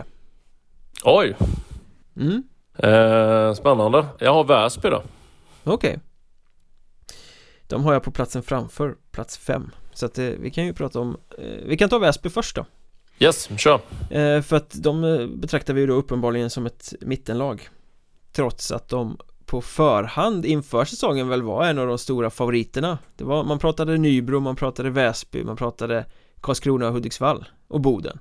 [1.03, 1.37] Oj!
[2.15, 2.43] Mm.
[2.77, 5.03] Eh, spännande Jag har Väsby då
[5.63, 5.97] Okej okay.
[7.67, 10.99] De har jag på platsen framför, plats fem så att eh, vi kan ju prata
[10.99, 12.65] om eh, Vi kan ta Väsby först då.
[13.19, 13.79] Yes, kör.
[14.09, 17.69] Eh, För att de betraktar vi ju då uppenbarligen som ett mittenlag.
[18.31, 22.97] Trots att de på förhand inför säsongen väl var en av de stora favoriterna.
[23.15, 26.05] Det var, man pratade Nybro, man pratade Väsby, man pratade
[26.41, 28.19] Karlskrona och Hudiksvall och Boden.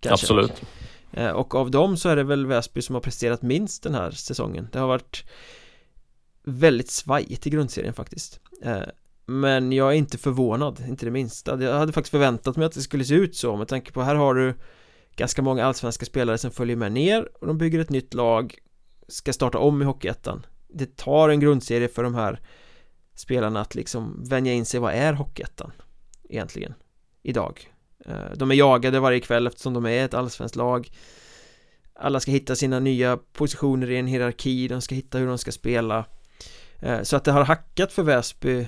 [0.00, 0.24] Kanske.
[0.24, 0.62] Absolut.
[1.34, 4.68] Och av dem så är det väl Väsby som har presterat minst den här säsongen.
[4.72, 5.24] Det har varit
[6.44, 8.40] väldigt svajigt i grundserien faktiskt
[9.26, 11.62] men jag är inte förvånad, inte det minsta.
[11.62, 14.14] Jag hade faktiskt förväntat mig att det skulle se ut så med tanke på här
[14.14, 14.54] har du
[15.16, 18.58] Ganska många allsvenska spelare som följer med ner och de bygger ett nytt lag
[19.08, 20.46] Ska starta om i Hockeyettan.
[20.68, 22.40] Det tar en grundserie för de här
[23.14, 25.72] Spelarna att liksom vänja in sig, vad är Hockeyettan?
[26.28, 26.74] Egentligen
[27.22, 27.70] Idag?
[28.06, 30.88] Eh, de är jagade varje kväll eftersom de är ett allsvenskt lag.
[31.94, 35.52] Alla ska hitta sina nya positioner i en hierarki De ska hitta hur de ska
[35.52, 36.04] spela.
[36.78, 38.66] Eh, så att det har hackat för Väsby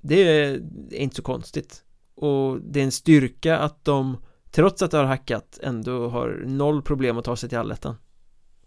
[0.00, 1.84] det är inte så konstigt.
[2.14, 4.16] Och det är en styrka att de
[4.50, 7.96] trots att det har hackat ändå har noll problem att ta sig till allettan.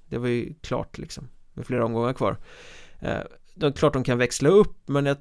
[0.06, 2.38] Det var ju klart liksom med flera omgångar kvar.
[3.00, 3.20] Eh,
[3.56, 5.18] det är klart de kan växla upp men jag,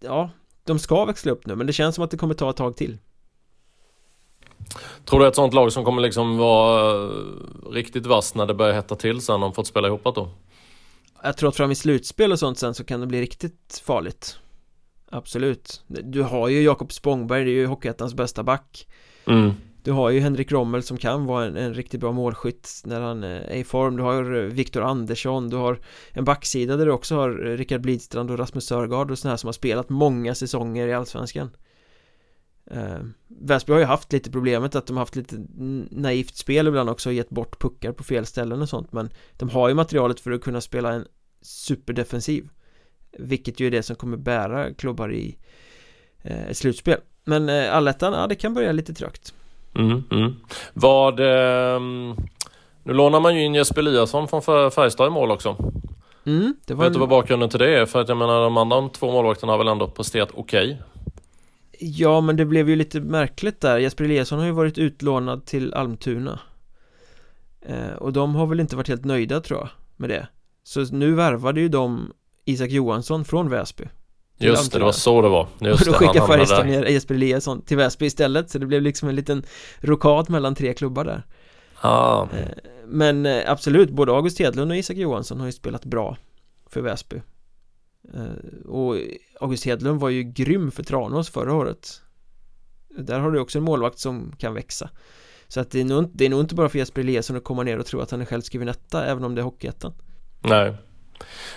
[0.00, 0.30] ja
[0.64, 2.76] de ska växla upp nu men det känns som att det kommer ta ett tag
[2.76, 2.98] till.
[5.04, 7.08] Tror du ett sånt lag som kommer liksom vara
[7.70, 10.28] riktigt vass när det börjar hetta till sen de fått spela ihop då?
[11.22, 14.38] Jag tror att fram i slutspel och sånt sen så kan det bli riktigt farligt
[15.14, 15.84] Absolut.
[15.86, 18.88] Du har ju Jakob Spångberg, det är ju Hockeyettans bästa back.
[19.26, 19.52] Mm.
[19.82, 23.24] Du har ju Henrik Rommel som kan vara en, en riktigt bra målskytt när han
[23.24, 23.96] är i form.
[23.96, 25.78] Du har eh, Viktor Andersson, du har
[26.10, 29.48] en backsida där du också har Rickard Blidstrand och Rasmus Sörgard och sådana här som
[29.48, 31.50] har spelat många säsonger i Allsvenskan.
[32.72, 35.46] Uh, Väsby har ju haft lite problemet att de har haft lite
[35.90, 39.48] naivt spel ibland också och gett bort puckar på fel ställen och sånt men de
[39.48, 41.06] har ju materialet för att kunna spela en
[41.42, 42.48] superdefensiv
[43.18, 45.36] vilket ju är det som kommer bära klubbar i
[46.22, 49.34] eh, slutspel Men eh, allettan, ja det kan börja lite trögt
[49.74, 50.34] mm, mm.
[50.72, 51.80] Vad eh,
[52.82, 55.56] Nu lånar man ju in Jesper Eliasson från Färjestad i mål också
[56.24, 57.86] mm, det var Vet du vad bakgrunden till det är?
[57.86, 60.76] För att jag menar de andra två målvakterna har väl ändå presterat okej okay.
[61.78, 65.74] Ja, men det blev ju lite märkligt där Jesper Eliasson har ju varit utlånad till
[65.74, 66.40] Almtuna
[67.60, 70.28] eh, Och de har väl inte varit helt nöjda tror jag med det
[70.62, 72.12] Så nu värvade ju de
[72.44, 73.84] Isak Johansson från Väsby.
[74.38, 75.48] Just det, det var så det var.
[75.60, 79.08] Just Och då skickade Färjestad ner Jesper Eliasson till Väsby istället Så det blev liksom
[79.08, 79.42] en liten
[79.80, 81.22] rokad mellan tre klubbar där.
[81.80, 82.26] Ah,
[82.86, 86.16] Men eh, absolut, både August Hedlund och Isak Johansson har ju spelat bra
[86.66, 87.22] för Väsby.
[88.14, 88.96] Eh, Och
[89.40, 92.00] August Hedlund var ju grym för Tranås förra året.
[92.98, 94.90] Där har du också en målvakt som kan växa.
[95.48, 97.62] Så att det är nog, det är nog inte bara för Jesper Eliasson att komma
[97.62, 99.92] ner och tro att han är självskriven etta även om det är Hockeyettan.
[100.40, 100.74] Nej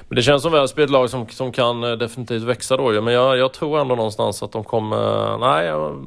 [0.07, 2.93] Men det känns som Väsby är ett lag som, som kan eh, definitivt växa då
[2.93, 6.05] ju Men jag, jag tror ändå någonstans att de kommer Nej, jag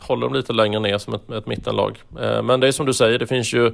[0.00, 2.94] håller dem lite längre ner som ett, ett mittenlag eh, Men det är som du
[2.94, 3.66] säger, det finns ju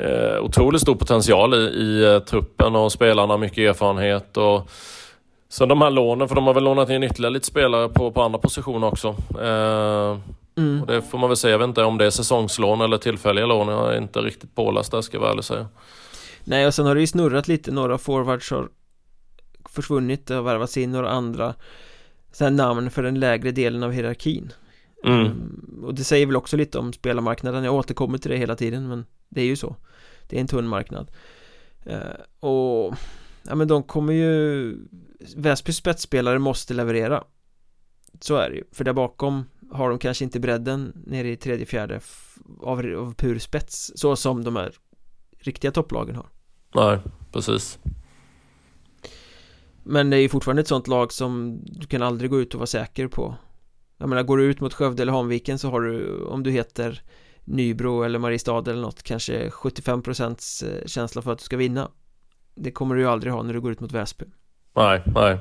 [0.00, 4.70] eh, otroligt stor potential i, i truppen och spelarna har mycket erfarenhet och
[5.48, 8.22] Sen de här lånen, för de har väl lånat in ytterligare lite spelare på, på
[8.22, 9.08] andra positioner också.
[9.40, 10.18] Eh,
[10.56, 10.80] mm.
[10.80, 13.46] och det får man väl säga, jag vet inte om det är säsongslån eller tillfälliga
[13.46, 13.68] lån.
[13.68, 15.66] Jag är inte riktigt påläst där ska jag väl ärligt säga.
[16.46, 18.68] Nej och sen har det ju snurrat lite, några forwards har
[19.64, 21.54] försvunnit, det har värvats in några andra
[22.32, 24.52] Sen namn för den lägre delen av hierarkin.
[25.04, 25.20] Mm.
[25.20, 28.88] Mm, Och det säger väl också lite om spelarmarknaden, jag återkommer till det hela tiden
[28.88, 29.76] men det är ju så.
[30.28, 31.10] Det är en tunn marknad.
[31.84, 32.00] Eh,
[32.40, 32.94] Och
[33.48, 34.74] Ja men de kommer ju
[35.36, 37.24] Väsbys spetsspelare måste leverera.
[38.20, 41.66] Så är det ju, för där bakom har de kanske inte bredden nere i tredje,
[41.66, 42.00] fjärde
[42.60, 44.74] av, av pur spets Så som de här
[45.38, 46.26] riktiga topplagen har
[46.76, 46.98] Nej,
[47.32, 47.78] precis.
[49.82, 52.60] Men det är ju fortfarande ett sånt lag som du kan aldrig gå ut och
[52.60, 53.34] vara säker på
[53.98, 57.02] Jag menar, går du ut mot Skövde eller Hanviken så har du, om du heter
[57.44, 61.88] Nybro eller Mariestad eller något, kanske 75% eh, känsla för att du ska vinna
[62.54, 64.24] Det kommer du ju aldrig ha när du går ut mot Väsby
[64.74, 65.38] Nej, nej.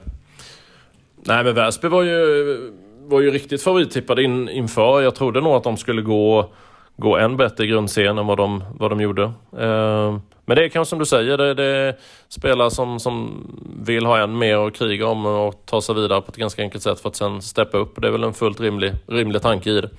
[1.16, 5.02] Nej men Väsby var ju, var ju riktigt favorittippade in, inför.
[5.02, 6.54] Jag trodde nog att de skulle gå,
[6.98, 9.24] gå än bättre grundserien än vad de, vad de gjorde.
[9.58, 13.48] Eh, men det är kanske som du säger, det, det spelare som, som
[13.86, 16.84] vill ha än mer att kriga om och ta sig vidare på ett ganska enkelt
[16.84, 18.02] sätt för att sen steppa upp.
[18.02, 19.90] Det är väl en fullt rimlig, rimlig tanke i det.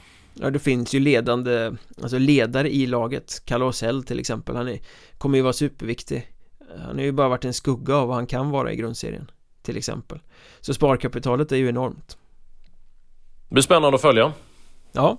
[0.40, 4.78] Ja, det finns ju ledande, alltså ledare i laget Kalle Åsell till exempel, han är,
[5.18, 6.30] kommer ju vara superviktig
[6.86, 9.30] Han har ju bara varit en skugga av vad han kan vara i grundserien
[9.62, 10.18] Till exempel
[10.60, 12.16] Så sparkapitalet är ju enormt
[13.48, 14.32] Det blir spännande att följa.
[14.92, 15.18] Ja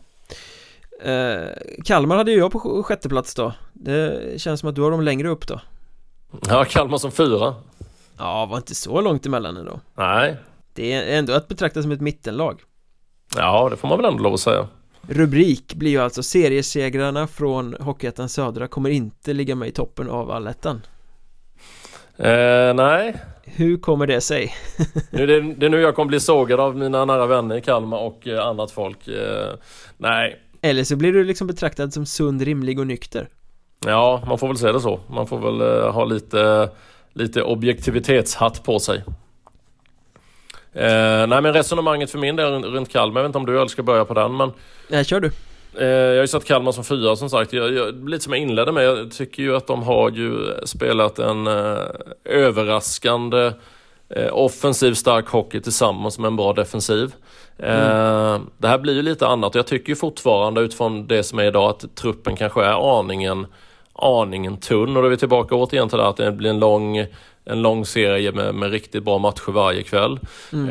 [1.04, 1.48] eh,
[1.86, 4.92] Kalmar hade ju jag på sj- sjätte plats då Det känns som att du har
[4.92, 5.60] dem längre upp då
[6.50, 7.56] Ja, Kalmar som fyra.
[8.18, 10.36] Ja, var inte så långt emellan ändå Nej,
[10.74, 12.60] Det är ändå att betrakta som ett mittenlag
[13.36, 14.68] ja det får man väl ändå lov att säga.
[15.10, 20.32] Rubrik blir ju alltså seriesegrarna från Hockeyettan Södra kommer inte ligga med i toppen av
[20.32, 20.82] allettan
[22.20, 24.54] Eh, nej, Hur kommer det sig?
[25.12, 27.98] Nu det, det är nu jag kommer bli sågad av mina nära vänner i Kalmar
[28.00, 29.08] och eh, annat folk.
[29.08, 29.54] Eh,
[29.98, 33.30] nej, Eller så blir du liksom betraktad som sund, rimlig och nykter
[33.86, 35.00] ja man får väl säga det så.
[35.10, 36.70] Man får väl eh, ha lite,
[37.14, 39.04] lite objektivitetshatt på sig.
[40.74, 43.68] Eh, nej men resonemanget för min del runt Kalmar, jag vet inte om du eller
[43.68, 44.52] ska börja på den men
[44.88, 45.32] Nej, kör du
[45.80, 47.54] Eh, jag har ju satt Kalmar som fyra som sagt.
[47.54, 48.84] Jag, jag, lite som jag inledde med.
[48.84, 51.78] Jag tycker ju att de har ju spelat en eh,
[52.26, 53.52] överraskande
[54.10, 57.12] eh, offensiv stark hockey tillsammans med en bra defensiv.
[57.60, 61.40] Eh, Det här blir ju lite annat och jag tycker ju fortfarande utifrån det som
[61.40, 63.48] är idag att truppen kanske är aningen
[64.00, 66.60] aningen tunn och då är vi tillbaka återigen till det här att det blir en
[66.60, 67.06] lång
[67.50, 70.20] en lång serie med, med riktigt bra matcher varje kväll.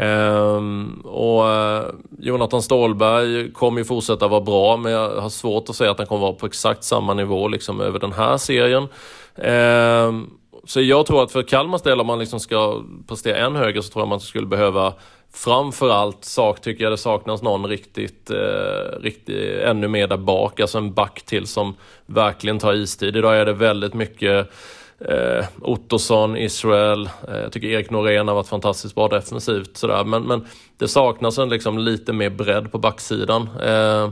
[0.00, 1.84] Ehm, och eh,
[2.18, 6.06] Jonathan Ståhlberg kommer ju fortsätta vara bra men jag har svårt att säga att han
[6.06, 8.88] kommer vara på exakt samma nivå liksom över den här serien.
[9.36, 10.30] Ehm,
[10.64, 13.92] så jag tror att för Kalmars del om man liksom ska prestera än högre så
[13.92, 14.92] tror jag man skulle behöva
[15.36, 20.78] Framförallt sak tycker jag det saknas någon riktigt, eh, riktigt ännu mer där bak, alltså
[20.78, 21.74] en back till som
[22.06, 23.16] verkligen tar istid.
[23.16, 24.50] Idag är det väldigt mycket
[24.98, 30.04] eh, Ottosson, Israel, eh, jag tycker Erik Norén har varit fantastiskt bra defensivt sådär.
[30.04, 30.46] Men, men
[30.78, 33.48] det saknas en liksom lite mer bredd på backsidan.
[33.62, 34.10] Eh,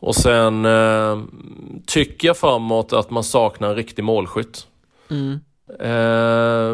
[0.00, 1.20] och sen eh,
[1.86, 4.66] tycker jag framåt att man saknar en riktig målskytt.
[5.10, 5.40] mm.
[5.78, 6.70] Eh,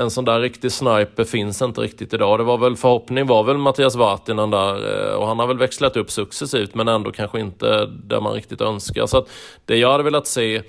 [0.00, 2.38] en sån där riktig sniper finns inte riktigt idag.
[2.38, 5.96] Det var väl förhoppning var väl Mattias Vartinen där eh, och han har väl växlat
[5.96, 9.06] upp successivt men ändå kanske inte där man riktigt önskar.
[9.06, 9.28] Så att
[9.64, 10.62] det jag hade velat se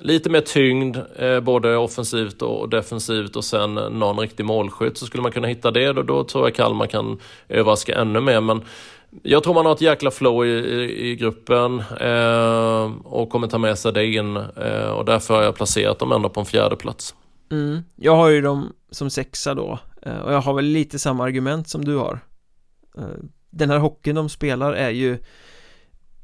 [0.00, 5.22] lite mer tyngd, eh, både offensivt och defensivt och sen någon riktig målskytt så skulle
[5.22, 5.92] man kunna hitta det.
[5.92, 8.40] Då, då tror jag Kalmar kan överraska ännu mer.
[8.40, 8.62] Men
[9.22, 13.58] jag tror man har ett jäkla flow i, i, i gruppen eh, och kommer ta
[13.58, 16.76] med sig det in eh, och därför har jag placerat dem ändå på en fjärde
[16.76, 17.14] plats.
[17.50, 17.80] Mm.
[17.96, 21.68] Jag har ju dem som sexa då eh, och jag har väl lite samma argument
[21.68, 22.20] som du har
[22.98, 23.04] eh,
[23.50, 25.18] Den här hockeyn de spelar är ju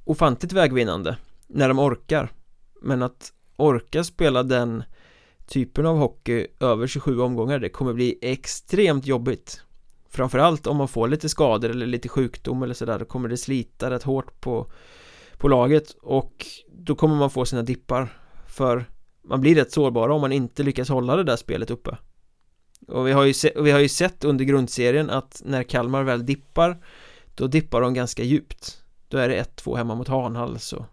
[0.04, 1.16] ofantligt vägvinnande
[1.46, 2.28] när de orkar
[2.82, 4.82] Men att orka spela den
[5.46, 9.62] typen av hockey över 27 omgångar det kommer bli extremt jobbigt
[10.14, 13.90] Framförallt om man får lite skador eller lite sjukdom eller sådär då kommer det slita
[13.90, 14.72] rätt hårt på
[15.32, 18.18] på laget och då kommer man få sina dippar.
[18.46, 18.84] För
[19.24, 21.96] man blir rätt sårbara om man inte lyckas hålla det där spelet uppe.
[22.88, 26.26] Och vi har ju, se, vi har ju sett under grundserien att när Kalmar väl
[26.26, 26.84] dippar
[27.34, 28.82] då dippar de ganska djupt.
[29.08, 30.84] Då är det 1-2 hemma mot Hanhals och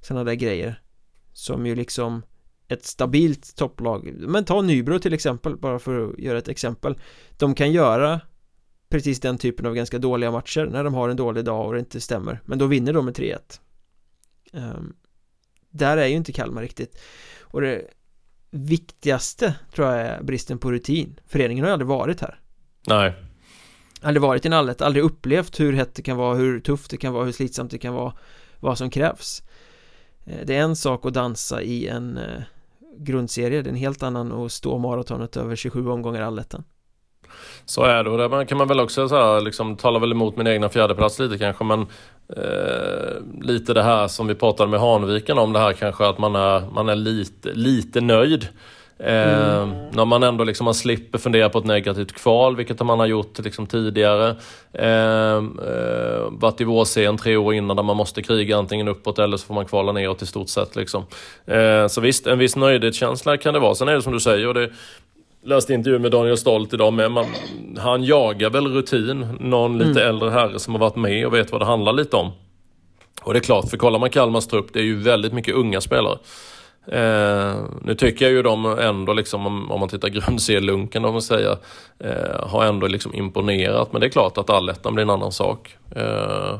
[0.00, 0.82] sådana där grejer
[1.32, 2.22] som ju liksom
[2.68, 4.14] ett stabilt topplag.
[4.18, 6.98] Men ta Nybro till exempel bara för att göra ett exempel.
[7.38, 8.20] De kan göra
[8.88, 10.66] precis den typen av ganska dåliga matcher.
[10.66, 12.40] När de har en dålig dag och det inte stämmer.
[12.44, 13.38] Men då vinner de med 3-1
[14.52, 14.94] um,
[15.70, 16.98] där är ju inte Kalmar riktigt.
[17.40, 17.82] Och det
[18.50, 21.20] viktigaste tror jag är bristen på rutin.
[21.26, 22.40] Föreningen har ju aldrig varit här.
[22.86, 23.14] Nej.
[24.00, 26.96] Aldrig varit i en allet, aldrig upplevt hur hett det kan vara, hur tufft det
[26.96, 28.14] kan vara, hur slitsamt det kan vara
[28.60, 29.42] vad som krävs.
[30.24, 32.42] Eh, det är en sak att dansa i en eh,
[32.98, 36.64] grundserie, det är en helt annan att stå maratonet över 27 omgångar allettan
[37.64, 40.36] så är det och där kan man väl också så här, liksom, tala väl emot
[40.36, 41.80] min egna fjärdeplats lite kanske men
[42.36, 46.36] eh, lite det här som vi pratade med Hanviken om det här kanske att man
[46.36, 48.48] är, man är lite, lite nöjd.
[48.98, 49.90] Eh, mm.
[49.92, 53.38] När man ändå liksom, man slipper fundera på ett negativt kval, vilket man har gjort
[53.38, 54.36] liksom, tidigare.
[54.72, 59.36] Eh, eh, varit i vårserien tre år innan där man måste kriga antingen uppåt eller
[59.36, 60.76] så får man kvala neråt i stort sett.
[60.76, 61.04] Liksom.
[61.46, 63.74] Eh, så visst, en viss nöjdhetskänsla kan det vara.
[63.74, 64.70] Sen är det som du säger, och det,
[65.46, 67.10] läste intervju med Daniel Stolt idag med.
[67.10, 67.26] Man,
[67.78, 69.26] han jagar väl rutin.
[69.40, 70.08] Någon lite mm.
[70.08, 72.30] äldre herre som har varit med och vet vad det handlar lite om.
[73.22, 75.80] Och det är klart, för kollar man Kalmars trupp, det är ju väldigt mycket unga
[75.80, 76.18] spelare.
[76.86, 81.22] Eh, nu tycker jag ju de ändå, liksom, om, om man tittar grundserielunken, om man
[81.22, 81.56] säger,
[81.98, 83.92] eh, har ändå liksom imponerat.
[83.92, 85.76] Men det är klart att allettan blir en annan sak.
[85.96, 86.58] Eh,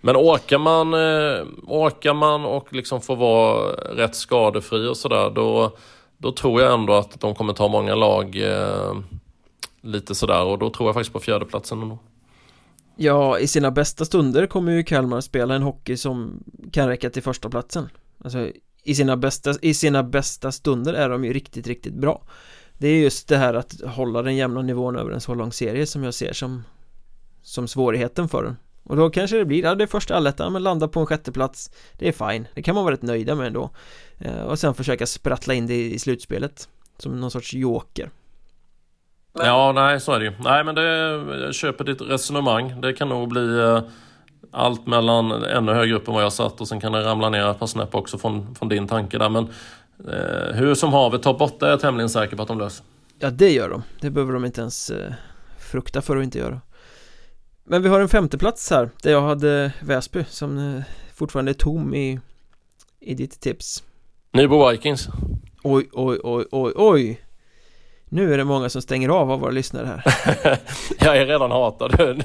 [0.00, 5.72] men orkar man, eh, orkar man och liksom får vara rätt skadefri och sådär, då
[6.20, 8.94] då tror jag ändå att de kommer ta många lag eh,
[9.80, 11.98] lite sådär och då tror jag faktiskt på fjärdeplatsen ändå.
[12.96, 17.22] Ja, i sina bästa stunder kommer ju Kalmar spela en hockey som kan räcka till
[17.22, 17.88] första platsen.
[18.24, 18.50] Alltså
[18.84, 22.22] i sina bästa, i sina bästa stunder är de ju riktigt, riktigt bra.
[22.78, 25.86] Det är just det här att hålla den jämna nivån över en så lång serie
[25.86, 26.62] som jag ser som
[27.42, 28.56] som svårigheten för den.
[28.82, 31.70] Och då kanske det blir, ja det är första allettan men landa på en sjätteplats
[31.98, 33.70] Det är fine, det kan man vara rätt nöjda med ändå
[34.18, 36.68] eh, Och sen försöka sprattla in det i slutspelet
[36.98, 38.10] Som någon sorts joker
[39.32, 40.32] Ja, nej så är det ju.
[40.38, 40.82] Nej men det,
[41.40, 42.80] jag köper ditt resonemang.
[42.80, 43.82] Det kan nog bli eh,
[44.50, 47.50] allt mellan ännu högre upp än vad jag satt och sen kan det ramla ner
[47.50, 49.28] ett par snäpp också från, från din tanke där.
[49.28, 49.48] Men
[50.08, 52.86] eh, hur som havet, topp 8 är jag tämligen säker på att de löser.
[53.18, 53.82] Ja, det gör de.
[54.00, 55.12] Det behöver de inte ens eh,
[55.58, 56.60] frukta för att inte göra.
[57.70, 60.82] Men vi har en femteplats här där jag hade Väsby som eh,
[61.14, 62.20] fortfarande är tom i,
[63.00, 63.82] i ditt tips.
[64.32, 65.08] Nybro Vikings.
[65.62, 67.20] Oj, oj, oj, oj, oj.
[68.08, 70.58] Nu är det många som stänger av av våra lyssnare här.
[71.00, 72.18] Jag är redan hatad.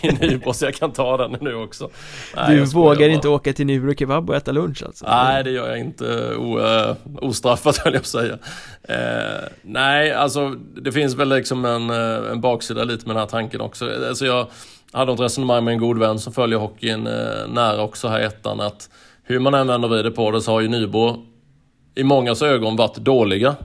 [0.00, 1.90] I Nybro så jag kan ta den nu också.
[2.36, 5.06] Nej, Du vågar inte åka till Nybro Kebab och äta lunch alltså?
[5.08, 6.34] Nej det gör jag inte.
[6.34, 8.38] O, uh, ostraffat höll jag på att säga.
[8.90, 10.48] Uh, Nej alltså
[10.82, 14.06] det finns väl liksom en, en baksida lite med den här tanken också.
[14.08, 14.46] Alltså jag
[14.92, 18.24] hade ett resonemang med en god vän som följer hockeyn eh, nära också här i
[18.24, 18.90] ettan att
[19.22, 21.26] hur man än vänder och vrider på det så har ju Nybro
[21.94, 23.56] i mångas ögon varit dåliga.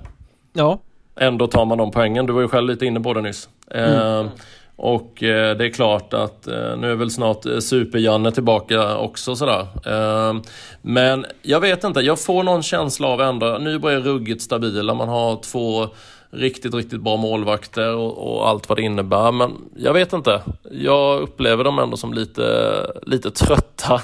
[0.54, 0.80] Ja.
[1.20, 2.26] Ändå tar man de poängen.
[2.26, 3.50] Du var ju själv lite inne på det nyss.
[3.72, 4.26] Mm.
[4.26, 4.32] Eh,
[4.76, 9.36] och eh, det är klart att eh, nu är väl snart eh, Super-Janne tillbaka också
[9.36, 9.68] sådär.
[9.86, 10.36] Eh,
[10.82, 14.94] men jag vet inte, jag får någon känsla av ändå, Nybro är ruggigt stabila.
[14.94, 15.88] Man har två
[16.36, 19.32] riktigt, riktigt bra målvakter och, och, allt vad det innebär.
[19.32, 20.42] Men jag vet inte.
[20.72, 24.02] Jag upplever dem ändå som lite, lite trötta.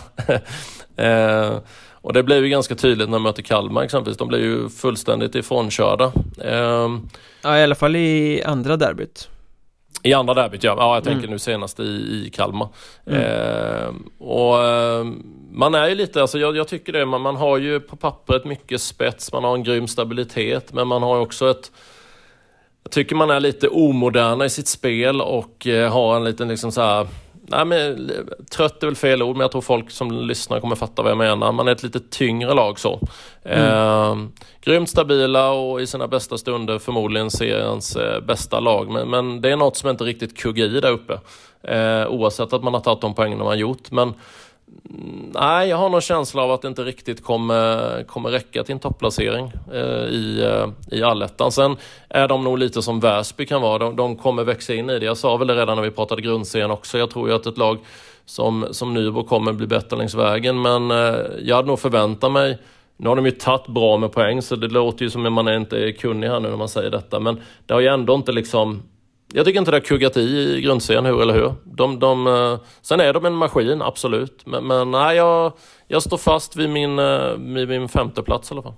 [0.95, 1.57] eh,
[1.93, 4.17] och det blev ju ganska tydligt när de mötte Kalmar exempelvis.
[4.17, 6.11] De blev ju fullständigt ifrånkörda.
[6.41, 6.89] Eh,
[7.41, 9.29] ja, i alla fall i andra derbyt.
[10.03, 11.31] I andra derbyt ja, ja jag tänker mm.
[11.31, 12.67] nu senast i, i Kalmar.
[13.05, 13.21] Mm.
[13.21, 15.05] Eh, och eh,
[15.51, 18.45] man är ju lite, alltså jag, jag, tycker det, man, man har ju på pappret
[18.45, 21.71] mycket spets, man har en grym stabilitet men man har också ett
[22.83, 26.71] jag tycker man är lite omoderna i sitt spel och eh, har en liten liksom
[26.71, 27.07] så här,
[27.51, 28.11] nej men
[28.51, 31.17] trött är väl fel ord men jag tror folk som lyssnar kommer fatta vad jag
[31.17, 31.51] menar.
[31.51, 32.99] Man är ett lite tyngre lag så.
[33.43, 33.67] Mm.
[33.67, 34.27] Eh,
[34.61, 38.89] grymt stabila och i sina bästa stunder förmodligen seriens eh, bästa lag.
[38.89, 41.19] Men, men, det är något som inte riktigt kuggar i där uppe.
[41.63, 43.91] Eh, oavsett att man har tagit de poängen man har gjort.
[43.91, 44.13] Men
[45.33, 48.79] nej, jag har någon känsla av att det inte riktigt kommer, kommer räcka till en
[48.79, 51.51] topplacering eh, i, eh, i allettan.
[51.51, 51.77] Sen
[52.09, 53.77] är de nog lite som Väsby kan vara.
[53.77, 55.05] De, de kommer växa in i det.
[55.05, 56.97] Jag sa väl det redan när vi pratade grundserien också.
[56.97, 57.77] Jag tror ju att ett lag
[58.25, 60.61] som, som Nybro kommer bli bättre längs vägen.
[60.61, 62.57] Men eh, jag hade nog förväntat mig
[63.01, 65.47] nu har de ju tagit bra med poäng så det låter ju som att man
[65.47, 67.19] inte är kunnig här nu när man säger detta.
[67.19, 68.83] Men det har ju ändå inte liksom
[69.33, 71.53] jag tycker inte det har kuggat i i grundserien, hur eller hur.
[71.63, 74.45] De, de, eh, sen är de en maskin, absolut.
[74.45, 75.53] Men, men nej, jag,
[75.87, 78.73] jag står fast vid min, eh, vid min femte plats i alla fall.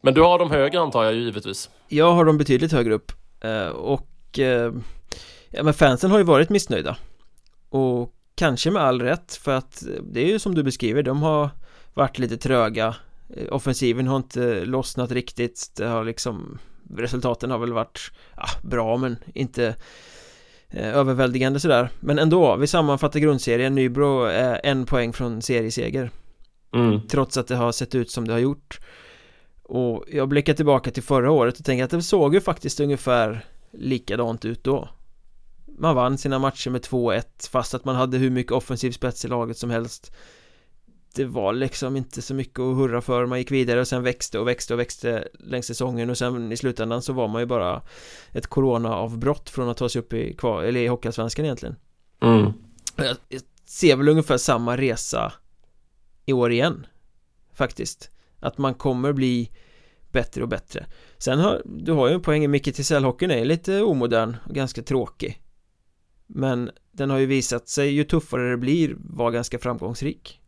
[0.00, 1.70] Men du har dem högre antar jag givetvis.
[1.88, 3.12] Jag har dem betydligt högre upp.
[3.40, 4.06] Eh, och
[5.50, 6.96] ja, men fansen har ju varit missnöjda.
[7.70, 11.50] Och kanske med all rätt för att det är ju som du beskriver, de har
[11.94, 12.94] varit lite tröga.
[13.50, 15.72] Offensiven har inte lossnat riktigt.
[15.76, 16.58] Det har liksom
[16.96, 19.74] resultaten har väl varit ja, bra men inte
[20.70, 21.88] eh, överväldigande sådär.
[22.00, 23.74] Men ändå, vi sammanfattar grundserien.
[23.74, 26.10] Nybro är en poäng från serieseger.
[26.74, 27.00] Mm.
[27.08, 28.80] Trots att det har sett ut som det har gjort.
[29.62, 33.44] Och jag blickar tillbaka till förra året och tänker att det såg ju faktiskt ungefär
[33.72, 34.88] likadant ut då.
[35.78, 39.28] Man vann sina matcher med 2-1 fast att man hade hur mycket offensiv spets i
[39.28, 40.12] laget som helst
[41.14, 43.26] det var liksom inte så mycket att hurra för.
[43.26, 46.56] Man gick vidare och sen växte och växte och växte längs säsongen och sen i
[46.56, 47.82] slutändan så var man ju bara
[48.32, 51.76] ett coronaavbrott från att ta sig upp i, kvar, eller i Hockeyallsvenskan egentligen.
[52.22, 52.52] Mm.
[52.96, 55.32] jag, jag ser väl ungefär samma resa
[56.26, 56.86] i år igen
[57.54, 58.10] faktiskt.
[58.40, 59.50] Att man kommer bli
[60.12, 60.86] bättre och bättre.
[61.18, 62.44] Sen har du har ju en poäng.
[62.44, 65.42] I Micke Tisell-hockeyn är lite omodern och ganska tråkig.
[66.26, 70.40] Men den har ju visat sig ju tuffare det blir vara ganska framgångsrik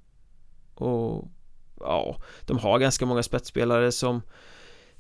[0.82, 1.28] och
[1.80, 2.16] ja,
[2.46, 4.22] de har ganska många spetsspelare som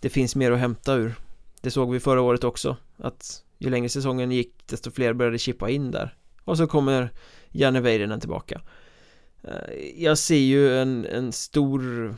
[0.00, 1.14] det finns mer att hämta ur.
[1.60, 5.70] Det såg vi förra året också att ju längre säsongen gick desto fler började chippa
[5.70, 6.16] in där.
[6.44, 7.10] Och så kommer
[7.50, 8.60] Janne Väyrynen tillbaka.
[9.42, 12.14] Eh, jag ser ju en, en stor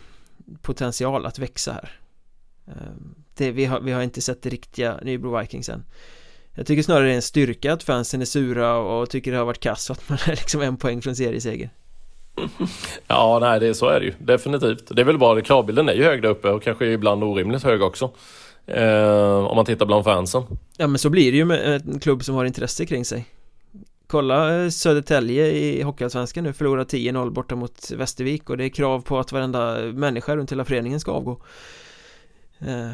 [0.63, 2.01] potential att växa här.
[2.67, 2.93] Eh,
[3.35, 5.85] det, vi, har, vi har inte sett det riktiga Nybro Vikings än.
[6.55, 9.45] Jag tycker snarare det är en styrka att fansen är sura och tycker det har
[9.45, 11.71] varit kass och att man är liksom en poäng från serieseger.
[13.07, 14.97] Ja, nej, det, är så är det ju definitivt.
[14.97, 17.83] Det är väl bara, kravbilden är ju hög där uppe och kanske ibland orimligt hög
[17.83, 18.11] också.
[18.67, 20.43] Eh, om man tittar bland fansen.
[20.77, 23.27] Ja, men så blir det ju med en klubb som har intresse kring sig.
[24.07, 29.01] Kolla eh, Södertälje i Hockeyallsvenskan nu förlorar 10-0 borta mot Västervik och det är krav
[29.01, 31.41] på att varenda människa runt hela föreningen ska avgå.
[32.59, 32.93] Eh,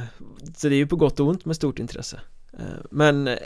[0.56, 2.20] så det är ju på gott och ont med stort intresse.
[2.52, 3.38] Eh, men eh,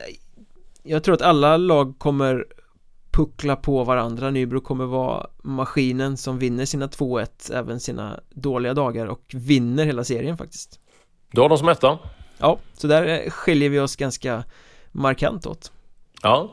[0.82, 2.46] jag tror att alla lag kommer
[3.14, 4.30] puckla på varandra.
[4.30, 10.04] Nybro kommer vara maskinen som vinner sina 2-1 även sina dåliga dagar och vinner hela
[10.04, 10.80] serien faktiskt.
[11.32, 11.98] Du har dem som etta?
[12.38, 14.44] Ja, så där eh, skiljer vi oss ganska
[14.92, 15.72] markant åt.
[16.22, 16.52] Ja.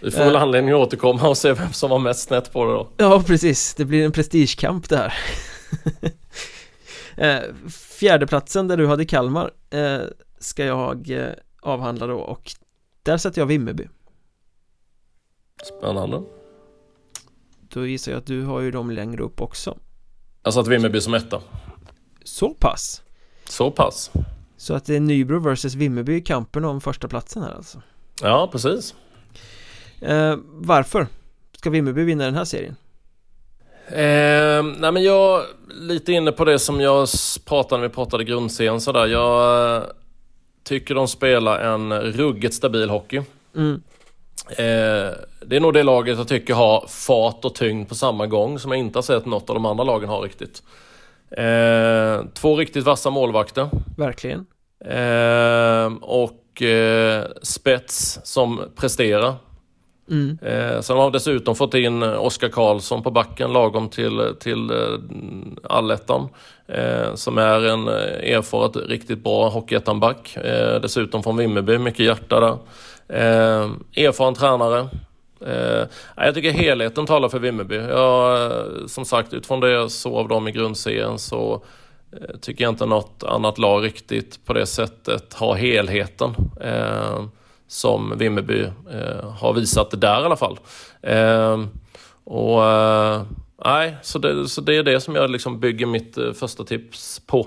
[0.00, 2.64] Vi får väl uh, anledning att återkomma och se vem som var mest snett på
[2.64, 2.88] det då.
[2.96, 5.14] Ja, precis, det blir en prestigekamp det här.
[7.18, 7.68] Uh,
[7.98, 10.00] Fjärdeplatsen där du hade Kalmar uh,
[10.38, 11.10] ska jag
[11.62, 12.50] avhandla då och
[13.02, 13.88] där sätter jag Vimmerby
[15.62, 16.22] Spännande.
[17.68, 19.78] Då gissar jag att du har ju dem längre upp också.
[20.42, 21.40] Jag satt Vimmerby som etta.
[22.24, 23.02] Så pass?
[23.48, 24.10] Så pass.
[24.56, 27.82] Så att det är Nybro vs Vimmerby i kampen om första platsen här alltså?
[28.22, 28.94] Ja, precis.
[30.00, 31.06] Eh, varför
[31.56, 32.76] ska Vimmerby vinna den här serien?
[33.88, 37.08] Eh, nej men jag, lite inne på det som jag
[37.44, 39.06] pratade när vi pratade grundserien sådär.
[39.06, 39.82] Jag eh,
[40.62, 43.22] tycker de spelar en ruggigt stabil hockey.
[43.56, 43.82] Mm.
[44.50, 48.58] Eh, det är nog det laget jag tycker har fart och tyngd på samma gång
[48.58, 50.62] som jag inte har sett något av de andra lagen ha riktigt.
[51.30, 53.68] Eh, två riktigt vassa målvakter.
[53.96, 54.46] Verkligen.
[54.84, 59.34] Eh, och eh, spets som presterar.
[60.10, 60.38] Mm.
[60.42, 64.76] Eh, sen har de dessutom fått in Oskar Karlsson på backen lagom till, till eh,
[65.62, 66.28] allettan.
[66.68, 70.38] Eh, som är en eh, erfaret, riktigt bra hockeyettan-back.
[70.82, 72.58] Dessutom från Vimmerby, mycket hjärta där.
[73.08, 74.88] Eh, erfaren tränare.
[75.46, 75.86] Eh,
[76.16, 77.76] jag tycker helheten talar för Vimmerby.
[77.76, 81.62] Jag, eh, som sagt, utifrån det jag såg av dem i grundserien så
[82.12, 86.34] eh, tycker jag inte något annat lag riktigt på det sättet har helheten.
[86.60, 87.24] Eh,
[87.68, 90.58] som Vimmerby eh, har visat där i alla fall.
[91.02, 91.64] Eh,
[92.24, 93.22] och eh,
[93.64, 97.22] Nej, så det, så det är det som jag liksom bygger mitt eh, första tips
[97.26, 97.46] på.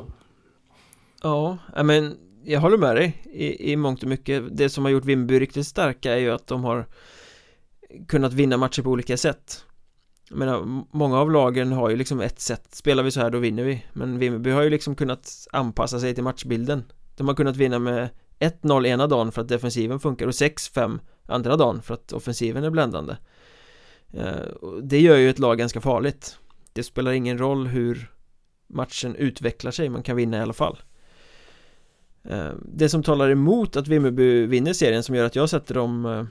[1.23, 4.57] Ja, men jag håller med dig i, i mångt och mycket.
[4.57, 6.85] Det som har gjort Vimmerby riktigt starka är ju att de har
[8.07, 9.65] kunnat vinna matcher på olika sätt.
[10.29, 12.75] Jag menar, många av lagen har ju liksom ett sätt.
[12.75, 13.85] Spelar vi så här då vinner vi.
[13.93, 16.83] Men Vimmerby har ju liksom kunnat anpassa sig till matchbilden.
[17.15, 21.57] De har kunnat vinna med 1-0 ena dagen för att defensiven funkar och 6-5 andra
[21.57, 23.15] dagen för att offensiven är bländande.
[24.13, 26.37] Eh, det gör ju ett lag ganska farligt.
[26.73, 28.11] Det spelar ingen roll hur
[28.67, 30.77] matchen utvecklar sig, man kan vinna i alla fall.
[32.65, 36.25] Det som talar emot att Vimmerby vinner serien som gör att jag sätter dem eh,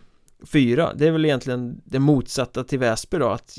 [0.46, 3.58] fyra Det är väl egentligen det motsatta till Väsby då att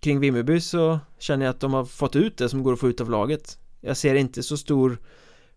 [0.00, 2.88] Kring Vimmerby så känner jag att de har fått ut det som går att få
[2.88, 3.58] ut av laget.
[3.80, 4.98] Jag ser inte så stor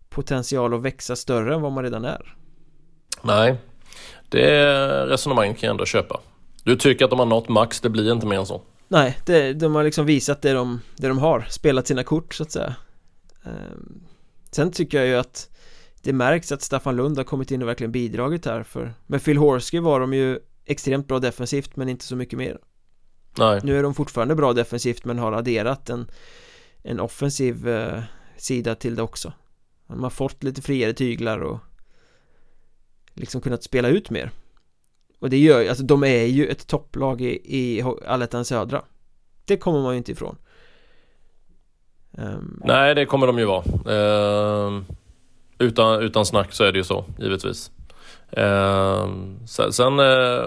[0.08, 2.36] potential att växa större än vad man redan är.
[3.22, 3.56] Nej
[4.28, 6.20] Det resonemanget kan jag ändå köpa.
[6.64, 8.62] Du tycker att de har nått max, det blir inte mer än så.
[8.88, 12.42] Nej, det, de har liksom visat det de, det de har Spelat sina kort så
[12.42, 12.74] att säga.
[13.44, 14.04] Ehm,
[14.50, 15.50] Sen tycker jag ju att
[16.04, 19.36] Det märks att Staffan Lund har kommit in och verkligen bidragit här för Med Phil
[19.36, 22.58] Horsky var de ju Extremt bra defensivt men inte så mycket mer.
[23.38, 23.60] Nej.
[23.62, 26.10] Nu är de fortfarande bra defensivt men har adderat en
[26.82, 28.02] En offensiv eh,
[28.36, 29.32] sida till det också.
[29.86, 31.58] De har fått lite friare tyglar och
[33.14, 34.30] Liksom kunnat spela ut mer.
[35.18, 38.82] Och det gör ju, alltså de är ju ett topplag i, i Allettan Södra.
[39.44, 40.36] Det kommer man ju inte ifrån.
[42.10, 43.64] Um, Nej det kommer de ju vara.
[43.64, 44.82] Uh,
[45.58, 47.70] utan, utan snack så är det ju så givetvis
[48.36, 49.08] Eh,
[49.46, 50.44] Sen, sen eh,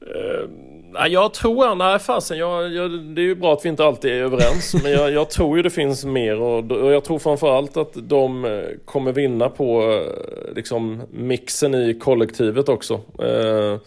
[0.00, 4.10] eh jag tror, nej fasen, jag, jag, det är ju bra att vi inte alltid
[4.12, 4.74] är överens.
[4.82, 8.44] men jag, jag tror ju det finns mer och, och, jag tror framförallt att de
[8.44, 12.94] eh, kommer vinna på eh, liksom mixen i kollektivet också.
[13.18, 13.78] Eh,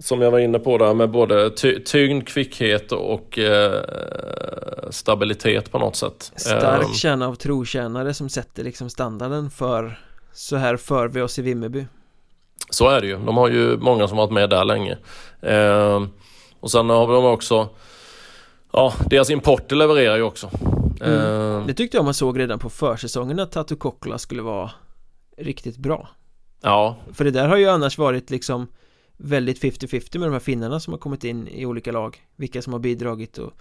[0.00, 3.82] som jag var inne på där med både ty tyngd, kvickhet och eh,
[4.90, 6.32] stabilitet på något sätt.
[6.36, 10.00] Stark um, kärna av trotjänare som sätter liksom standarden för
[10.32, 11.86] så här för vi oss i Vimmerby.
[12.70, 13.16] Så är det ju.
[13.16, 14.98] De har ju många som varit med där länge.
[15.40, 16.06] Eh,
[16.60, 17.68] och sen har de också
[18.72, 20.50] Ja, deras import levererar ju också.
[21.00, 21.60] Mm.
[21.60, 24.70] Eh, det tyckte jag man såg redan på försäsongen att Tatu Kokkola skulle vara
[25.36, 26.08] riktigt bra.
[26.62, 26.96] Ja.
[27.12, 28.66] För det där har ju annars varit liksom
[29.22, 32.26] väldigt 50-50 med de här finnarna som har kommit in i olika lag.
[32.36, 33.52] Vilka som har bidragit och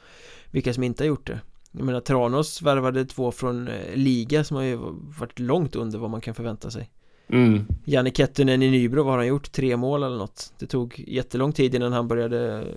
[0.52, 1.42] vilka som inte har gjort det.
[1.72, 4.80] Jag menar Tranås värvade två från eh, Liga som har ju
[5.20, 6.90] varit långt under vad man kan förvänta sig.
[7.28, 7.66] Mm.
[7.86, 9.52] Janne Kettunen i Nybro, vad har han gjort?
[9.52, 10.54] Tre mål eller något?
[10.60, 12.68] Det tog jättelång tid innan han började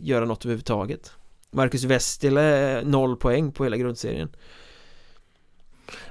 [0.00, 1.12] göra något överhuvudtaget
[1.50, 4.28] Marcus Westile, noll poäng på hela grundserien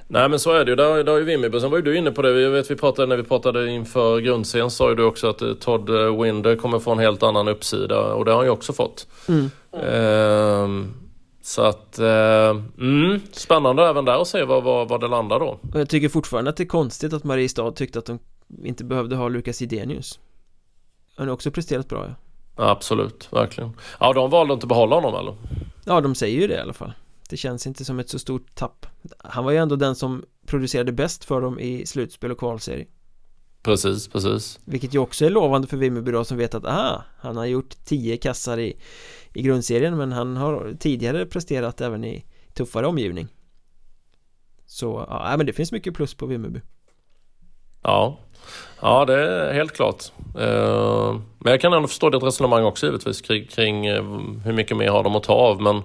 [0.08, 1.96] Nej men så är det ju, där, där har ju Vimmerby, sen var ju du
[1.96, 5.04] inne på det, jag vet vi pratade när vi pratade inför grundserien sa ju du
[5.04, 5.90] också att eh, Todd
[6.22, 9.50] Winder kommer få en helt annan uppsida och det har han ju också fått mm.
[9.72, 10.94] ehm,
[11.42, 12.50] så att, eh,
[12.80, 15.58] mm, spännande även där att se vad, vad, vad det landar då.
[15.72, 18.18] Och jag tycker fortfarande att det är konstigt att Mariestad tyckte att de
[18.64, 20.18] inte behövde ha Lukas Idenius.
[21.16, 22.14] Han har också presterat bra ja.
[22.70, 23.72] Absolut, verkligen.
[24.00, 25.34] Ja, de valde inte att behålla honom eller?
[25.84, 26.92] Ja, de säger ju det i alla fall.
[27.30, 28.86] Det känns inte som ett så stort tapp.
[29.18, 32.86] Han var ju ändå den som producerade bäst för dem i slutspel och kvalserie.
[33.62, 34.60] Precis, precis.
[34.64, 38.16] Vilket ju också är lovande för Vimmerby som vet att aha, han har gjort 10
[38.16, 38.76] kassar i
[39.34, 42.24] i grundserien men han har tidigare presterat även i
[42.54, 43.28] tuffare omgivning
[44.66, 46.60] Så ja, men det finns mycket plus på Vimmerby
[47.82, 48.18] Ja
[48.80, 53.20] Ja det är helt klart uh, Men jag kan ändå förstå ditt resonemang också givetvis
[53.20, 55.82] kring, uh, hur mycket mer har de att ta av men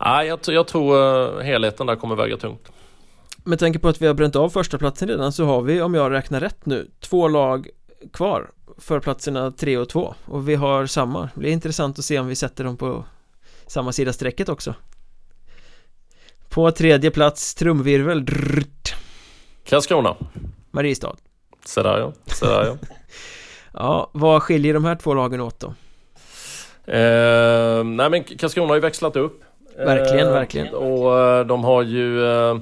[0.00, 2.72] Nej, jag, jag tror uh, helheten där kommer väga tungt.
[3.44, 5.94] Med tanke på att vi har bränt av första platsen redan så har vi, om
[5.94, 7.68] jag räknar rätt nu, två lag
[8.12, 11.20] kvar för platserna 3 och 2 och vi har samma.
[11.34, 13.04] Det blir intressant att se om vi sätter dem på
[13.66, 14.74] samma sida strecket också.
[16.48, 18.26] På tredje plats trumvirvel.
[19.64, 20.16] Karlskrona.
[20.70, 21.16] Mariestad.
[21.64, 22.76] Så där ja, så där ja
[23.72, 25.74] Ja, vad skiljer de här två lagen åt då?
[26.92, 29.42] Eh, nej men Karlskrona har ju växlat upp
[29.84, 32.54] Verkligen, eh, verkligen Och eh, de har ju eh,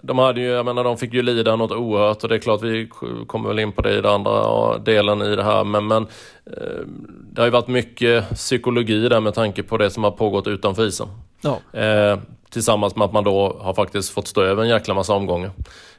[0.00, 2.62] de hade ju, jag menar de fick ju lida något oerhört och det är klart
[2.62, 2.88] vi
[3.26, 6.02] kommer väl in på det i den andra delen i det här men, men
[6.46, 6.80] eh,
[7.32, 10.86] det har ju varit mycket psykologi där med tanke på det som har pågått utanför
[10.86, 11.08] isen.
[11.40, 11.80] Ja.
[11.80, 12.18] Eh,
[12.50, 15.50] tillsammans med att man då har faktiskt fått stå över en jäkla massa omgångar.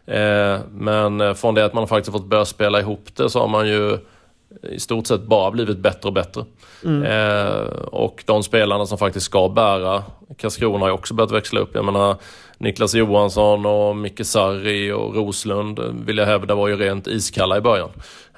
[0.06, 3.68] Eh, men från det att man faktiskt fått börja spela ihop det så har man
[3.68, 3.98] ju
[4.64, 6.46] i stort sett bara blivit bättre och bättre.
[6.86, 7.04] Mm.
[7.04, 10.04] Eh, och de spelarna som faktiskt ska bära
[10.38, 11.70] Karlskrona har ju också börjat växla upp.
[11.74, 12.16] Jag menar
[12.58, 17.62] Niklas Johansson och Micke Sarri och Roslund vill jag hävda var ju rent iskalla i
[17.62, 17.90] början.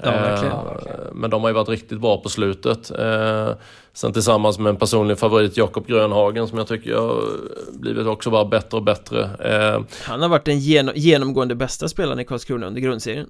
[0.03, 0.53] Ja, verkligen.
[0.53, 2.91] Eh, men de har ju varit riktigt bra på slutet.
[2.91, 3.49] Eh,
[3.93, 7.23] sen tillsammans med en personlig favorit Jakob Grönhagen som jag tycker har
[7.73, 9.23] blivit också bara bättre och bättre.
[9.23, 10.59] Eh, Han har varit den
[10.95, 13.27] genomgående bästa spelaren i Karlskrona under grundserien.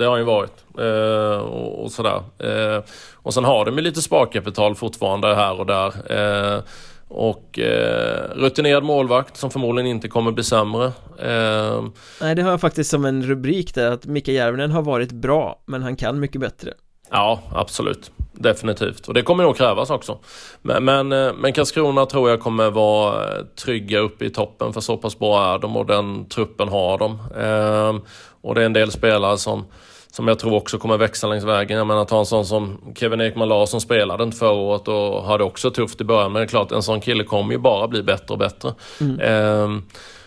[0.00, 0.64] Det har han ju varit.
[0.78, 2.22] Eh, och, och, sådär.
[2.38, 2.82] Eh,
[3.14, 6.12] och sen har de ju lite sparkapital fortfarande här och där.
[6.12, 6.62] Eh,
[7.08, 10.84] och eh, rutinerad målvakt som förmodligen inte kommer bli sämre.
[11.18, 11.84] Eh,
[12.20, 15.62] Nej, det har jag faktiskt som en rubrik där att Mika Järvinen har varit bra,
[15.66, 16.72] men han kan mycket bättre.
[17.10, 18.10] Ja, absolut.
[18.32, 19.08] Definitivt.
[19.08, 20.18] Och det kommer nog krävas också.
[20.62, 24.80] Men, men, eh, men Karlskrona tror jag kommer vara eh, trygga uppe i toppen för
[24.80, 27.18] så pass bra är de och den truppen har de.
[27.40, 28.00] Ehm,
[28.42, 29.64] och det är en del spelare som
[30.12, 31.78] som jag tror också kommer växa längs vägen.
[31.78, 35.44] Jag menar ta en sån som Kevin Ekman Larsson spelade inte förra året och hade
[35.44, 36.32] också tufft i början.
[36.32, 38.74] Men det är klart, en sån kille kommer ju bara bli bättre och bättre.
[39.00, 39.20] Mm.
[39.20, 39.82] Ehm,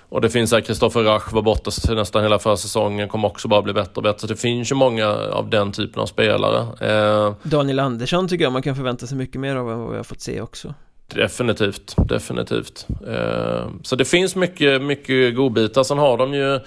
[0.09, 3.61] och det finns här Kristoffer Rasch var borta nästan hela förra säsongen, kommer också bara
[3.61, 4.27] bli bättre och bättre.
[4.27, 6.67] Det finns ju många av den typen av spelare.
[6.81, 9.97] Ehm, Daniel Andersson tycker jag man kan förvänta sig mycket mer av än vad vi
[9.97, 10.73] har fått se också.
[11.07, 12.87] Definitivt, definitivt.
[13.07, 15.83] Ehm, så det finns mycket, mycket godbitar.
[15.83, 16.59] Sen har de ju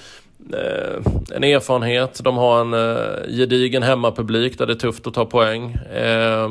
[0.53, 2.21] Eh, en erfarenhet.
[2.25, 5.73] De har en eh, gedigen hemmapublik där det är tufft att ta poäng.
[5.73, 6.49] Eh,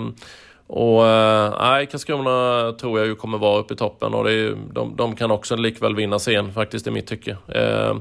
[0.68, 4.58] och eh, nej, Karlskrona tror jag ju kommer vara uppe i toppen och det är,
[4.74, 7.38] de, de kan också likväl vinna sen, faktiskt i mitt tycke.
[7.48, 7.96] Eh,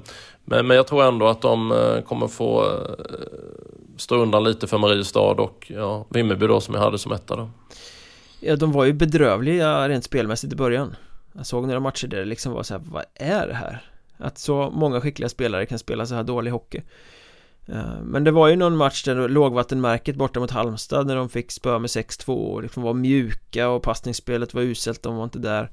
[0.45, 3.05] men, men jag tror ändå att de eh, kommer få eh,
[3.97, 7.51] stå undan lite för Mariestad och ja, Vimmerby då som jag hade som etta då.
[8.40, 10.97] Ja, de var ju bedrövliga rent spelmässigt i början.
[11.32, 13.82] Jag såg några matcher där det liksom var så här, vad är det här?
[14.25, 16.83] Att så många skickliga spelare kan spela så här dålig hockey.
[17.66, 21.53] Eh, men det var ju någon match där lågvattenmärket borta mot Halmstad när de fick
[21.53, 25.70] spö med 6-2 och liksom var mjuka och passningsspelet var uselt, de var inte där.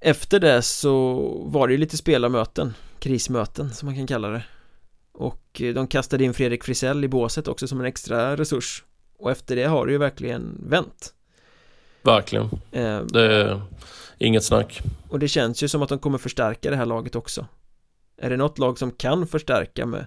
[0.00, 1.14] Efter det så
[1.46, 4.42] var det ju lite spelarmöten, krismöten som man kan kalla det.
[5.12, 8.84] Och eh, de kastade in Fredrik Frisell i båset också som en extra resurs.
[9.18, 11.14] Och efter det har det ju verkligen vänt.
[12.02, 13.60] Verkligen eh, Det
[14.18, 14.80] Inget snack.
[15.08, 17.46] Och det känns ju som att de kommer förstärka det här laget också.
[18.16, 20.06] Är det något lag som kan förstärka med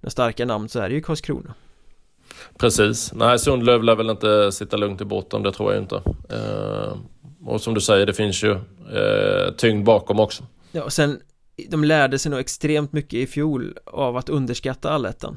[0.00, 1.54] några starka namn så är det ju Karlskrona.
[2.58, 3.12] Precis.
[3.12, 6.02] Nej, Sundlöv lär väl inte sitta lugnt i båten, det tror jag inte.
[6.30, 6.96] Eh,
[7.46, 8.52] och som du säger, det finns ju
[8.92, 10.44] eh, tyngd bakom också.
[10.72, 11.20] Ja, och sen
[11.68, 15.36] de lärde sig nog extremt mycket i fjol av att underskatta allettan.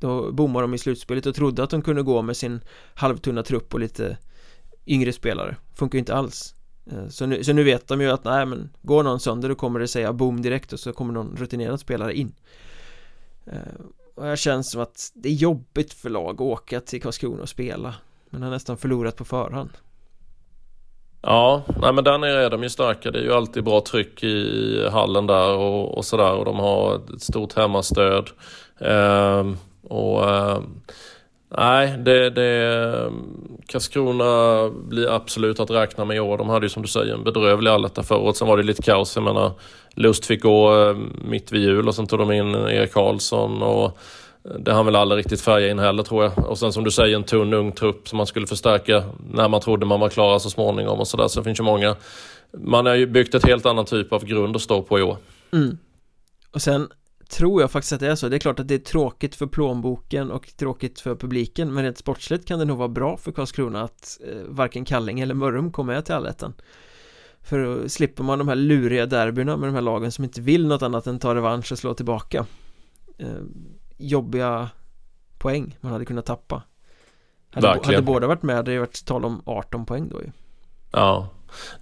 [0.00, 2.60] Då bommade de i slutspelet och trodde att de kunde gå med sin
[2.94, 4.16] halvtunna trupp och lite
[4.86, 5.56] yngre spelare.
[5.74, 6.54] Funkar ju inte alls.
[6.90, 9.54] Eh, så nu, så nu vet de ju att nej men Går någon sönder då
[9.54, 12.34] kommer det säga boom direkt och så kommer någon rutinerad spelare in
[13.46, 13.56] eh,
[14.14, 17.48] Och jag känns som att det är jobbigt för lag att åka till Karlskrona och
[17.48, 17.94] spela
[18.30, 19.70] Men har nästan förlorat på förhand
[21.24, 23.10] Ja, nej men där nere är de ju starka.
[23.10, 26.94] Det är ju alltid bra tryck i hallen där och, och sådär och de har
[27.14, 28.30] ett stort hemmastöd.
[28.80, 30.80] Ehm, och ehm,
[31.56, 36.38] Nej, det, det, ehm, Karlskrona blir absolut att räkna med i år.
[36.38, 38.36] De hade ju som du säger en bedrövlig alletta förra året.
[38.36, 39.16] Sen var det lite kaos.
[39.16, 39.52] Jag menar,
[39.94, 43.62] Lust fick gå ehm, mitt vid jul och sen tog de in eh, Erik Karlsson.
[43.62, 43.84] Och
[44.44, 46.38] eh, det hann väl aldrig riktigt färga in heller tror jag.
[46.38, 49.60] Och sen som du säger en tunn ung trupp som man skulle förstärka när man
[49.60, 51.28] trodde man var klara så småningom och sådär.
[51.28, 51.96] Så det finns ju många.
[52.58, 55.16] Man har ju byggt ett helt annan typ av grund att stå på i år.
[55.52, 55.78] Mm.
[56.54, 56.88] Och sen
[57.32, 58.28] tror jag faktiskt att det är så.
[58.28, 61.98] Det är klart att det är tråkigt för plånboken och tråkigt för publiken Men rent
[61.98, 65.94] sportsligt kan det nog vara bra för Karlskrona att eh, varken Kalling eller Mörrum kommer
[65.94, 66.54] med till allettan.
[67.42, 70.66] För då slipper man de här luriga derbyna med de här lagen som inte vill
[70.66, 72.46] något annat än ta revansch och slå tillbaka.
[73.18, 73.28] Eh,
[73.96, 74.70] Jobbiga
[75.38, 76.62] poäng man hade kunnat tappa.
[77.50, 80.30] Hade, hade båda varit med, det hade varit tal om 18 poäng då ju.
[80.90, 81.28] Ja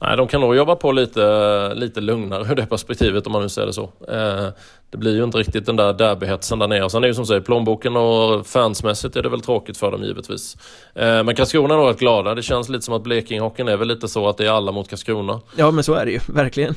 [0.01, 3.49] Nej, de kan nog jobba på lite, lite lugnare ur det perspektivet om man nu
[3.49, 3.93] säger det så.
[4.09, 4.49] Eh,
[4.91, 6.91] det blir ju inte riktigt den där derbyhetsen där nere.
[6.91, 10.03] Sen är det ju som säger, plånboken och fansmässigt är det väl tråkigt för dem
[10.03, 10.57] givetvis.
[10.95, 12.35] Eh, men Karlskrona är nog rätt glada.
[12.35, 14.89] Det känns lite som att Blekingehockeyn är väl lite så att det är alla mot
[14.89, 15.41] Karlskrona.
[15.57, 16.75] Ja, men så är det ju, verkligen.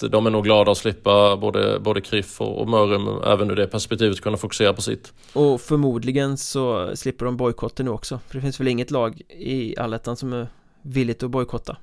[0.00, 3.66] De är nog glada att slippa både, både Kriff och, och Mörrum även ur det
[3.66, 5.12] perspektivet kunna fokusera på sitt.
[5.32, 8.20] Och förmodligen så slipper de bojkotten nu också.
[8.28, 10.48] För det finns väl inget lag i allettan som är
[10.82, 11.76] villigt att bojkotta.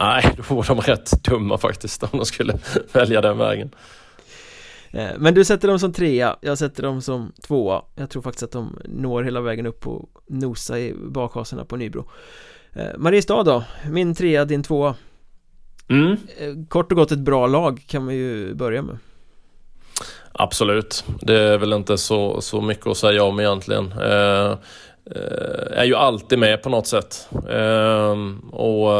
[0.00, 2.58] Nej, då var de rätt dumma faktiskt om de skulle
[2.92, 3.70] välja den vägen.
[4.90, 7.82] Eh, men du sätter dem som trea, jag sätter dem som tvåa.
[7.94, 12.08] Jag tror faktiskt att de når hela vägen upp och nosa i bakhasorna på Nybro.
[12.72, 14.94] Eh, Mariestad då, min trea, din tvåa.
[15.88, 16.10] Mm.
[16.12, 18.98] Eh, kort och gott ett bra lag kan man ju börja med.
[20.32, 23.92] Absolut, det är väl inte så, så mycket att säga om egentligen.
[23.92, 24.50] Eh,
[25.16, 27.28] eh, Är ju alltid med på något sätt.
[27.48, 28.16] Eh,
[28.52, 28.90] Och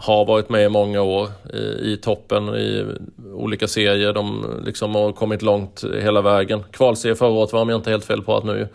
[0.00, 2.84] har varit med i många år i, i toppen i
[3.32, 4.12] olika serier.
[4.12, 6.64] De liksom har kommit långt hela vägen.
[6.70, 8.68] Kvalserie förra året var de inte helt fel på att nu.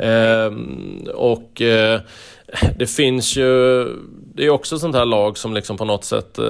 [0.00, 0.52] Eh,
[1.14, 2.00] och eh,
[2.78, 3.84] det finns ju...
[4.34, 6.44] Det är också sånt här lag som liksom på något sätt eh,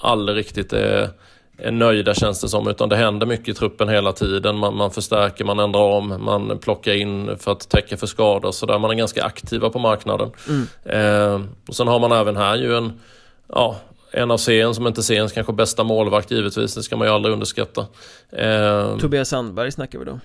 [0.00, 1.10] aldrig riktigt är
[1.58, 4.58] är nöjda känns det som, utan det händer mycket i truppen hela tiden.
[4.58, 8.66] Man, man förstärker, man ändrar om, man plockar in för att täcka för skador så
[8.66, 8.78] där.
[8.78, 10.30] Man är ganska aktiva på marknaden.
[10.48, 10.66] Mm.
[10.84, 13.00] Eh, och sen har man även här ju en,
[13.48, 13.76] ja,
[14.10, 17.32] en av seriens, som inte seriens kanske bästa målvakt givetvis, det ska man ju aldrig
[17.32, 17.86] underskatta.
[18.32, 20.20] Eh, Tobias Sandberg snackar vi då?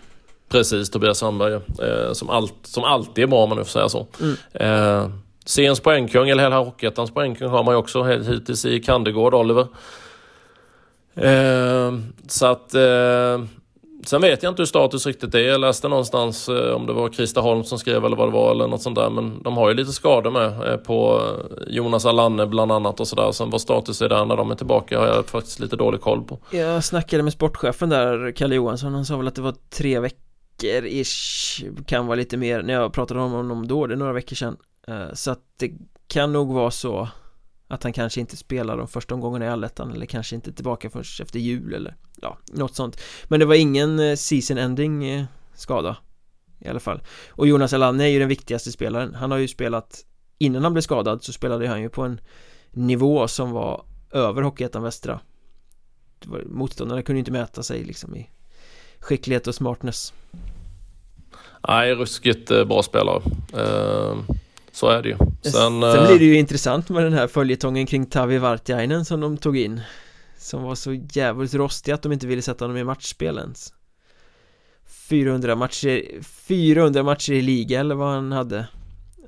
[0.50, 1.54] Precis, Tobias Sandberg.
[1.54, 4.08] Eh, som, allt, som alltid är bra om man nu får säga så.
[4.22, 4.36] Mm.
[4.54, 5.10] Eh,
[5.46, 9.68] Sens poängkung, eller hela Hockeyettans poängkung har man ju också hittills i Kandegård, Oliver.
[11.16, 11.94] Eh,
[12.28, 13.46] så att eh,
[14.06, 15.40] Sen vet jag inte hur status riktigt är.
[15.40, 18.52] Jag läste någonstans eh, om det var Christer Holm som skrev eller vad det var
[18.52, 19.10] eller något sånt där.
[19.10, 21.22] Men de har ju lite skador med eh, på
[21.68, 23.32] Jonas Alanne bland annat och sådär.
[23.32, 26.24] Sen vad status är där när de är tillbaka har jag faktiskt lite dålig koll
[26.24, 26.40] på.
[26.52, 28.94] Jag snackade med sportchefen där, Kalle Johansson.
[28.94, 31.64] Han sa väl att det var tre veckor ish.
[31.86, 33.88] Kan vara lite mer när jag pratade om honom då.
[33.88, 34.58] Det är några veckor sedan.
[34.88, 35.72] Eh, så att det
[36.08, 37.08] kan nog vara så
[37.72, 41.20] att han kanske inte spelar de första omgångarna i allettan eller kanske inte tillbaka först
[41.20, 43.02] efter jul eller ja, något sånt.
[43.28, 45.98] Men det var ingen eh, season ending eh, skada
[46.60, 47.02] i alla fall.
[47.30, 49.16] Och Jonas Alanne är ju den viktigaste spelaren.
[49.16, 50.06] Han har ju spelat
[50.38, 52.22] Innan han blev skadad så spelade han ju på en
[52.72, 55.20] nivå som var över Hockeyettan Västra.
[56.46, 58.30] Motståndarna kunde inte mäta sig liksom i
[59.00, 60.14] skicklighet och smartness.
[61.68, 63.22] Nej, ruskigt eh, bra spelare.
[63.54, 64.26] Ehm,
[64.72, 65.18] så är det ju.
[65.42, 69.38] Sen, Sen blir det ju intressant med den här följetongen kring Tavi Vartiainen som de
[69.38, 69.82] tog in
[70.42, 73.74] som var så jävligt rostig att de inte ville sätta honom i matchspel ens.
[74.86, 78.68] 400 matcher 400 matcher i liga eller vad han hade.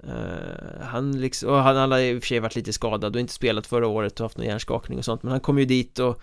[0.08, 3.20] Uh, Han liksom, och han, han hade i och för sig varit lite skadad och
[3.20, 6.00] inte spelat förra året och haft någon hjärnskakning och sånt Men han kom ju dit
[6.00, 6.22] och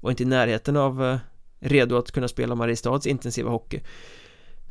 [0.00, 1.16] var inte i närheten av uh,
[1.60, 3.80] redo att kunna spela Mariestads intensiva hockey.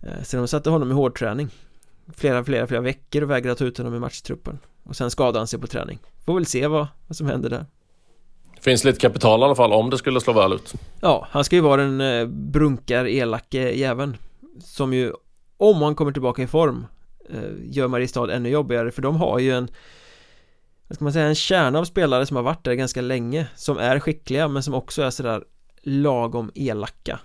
[0.04, 1.50] Uh, Så de satte honom i hårdträning
[2.16, 4.60] Flera, flera, flera veckor och vägrade ta ut honom i matchtruppen.
[4.84, 6.00] Och sen skadade han sig på träning.
[6.26, 7.66] Får väl se vad, vad som händer där.
[8.62, 10.74] Finns lite kapital i alla fall om det skulle slå väl ut.
[11.02, 14.18] Ja, han ska ju vara den eh, brunkar elake jäveln.
[14.60, 15.14] Som ju,
[15.58, 16.86] om han kommer tillbaka i form
[17.30, 18.92] eh, Gör Mariestad ännu jobbigare.
[18.92, 19.68] För de har ju en
[20.88, 23.48] Vad ska man säga, en kärna av spelare som har varit där ganska länge.
[23.56, 25.44] Som är skickliga men som också är sådär
[25.82, 27.20] lagom elaka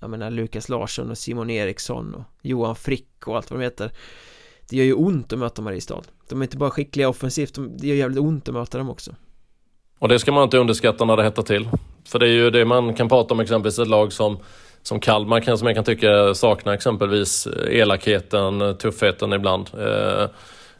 [0.00, 3.90] jag menar Lukas Larsson och Simon Eriksson och Johan Frick och allt vad de heter
[4.68, 7.86] Det gör ju ont att möta Mariestad De är inte bara skickliga offensivt, de, det
[7.86, 9.14] gör jävligt ont att möta dem också
[10.00, 11.68] och det ska man inte underskatta när det hettar till.
[12.08, 14.38] För det är ju det man kan prata om exempelvis ett lag som
[14.82, 19.70] som Kalmar som jag kan tycka saknar exempelvis eh, elakheten, tuffheten ibland.
[19.78, 20.28] Eh,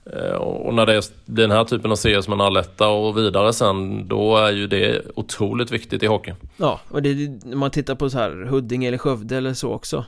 [0.07, 3.53] Eh, och när det blir den här typen av serier som en alletta och vidare
[3.53, 6.35] sen, då är ju det otroligt viktigt i hockey.
[6.57, 10.05] Ja, och det, när man tittar på så här Huddinge eller Skövde eller så också.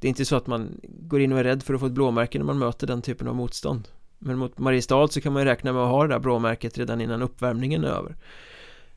[0.00, 1.92] Det är inte så att man går in och är rädd för att få ett
[1.92, 3.88] blåmärke när man möter den typen av motstånd.
[4.18, 7.00] Men mot Mariestad så kan man ju räkna med att ha det där blåmärket redan
[7.00, 8.16] innan uppvärmningen är över.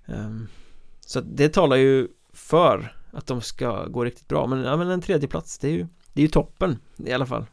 [0.06, 0.48] Ehm,
[1.00, 5.02] så det talar ju för att de ska gå riktigt bra men, ja, men en
[5.02, 7.46] tredje plats det är ju Det är ju toppen i alla fall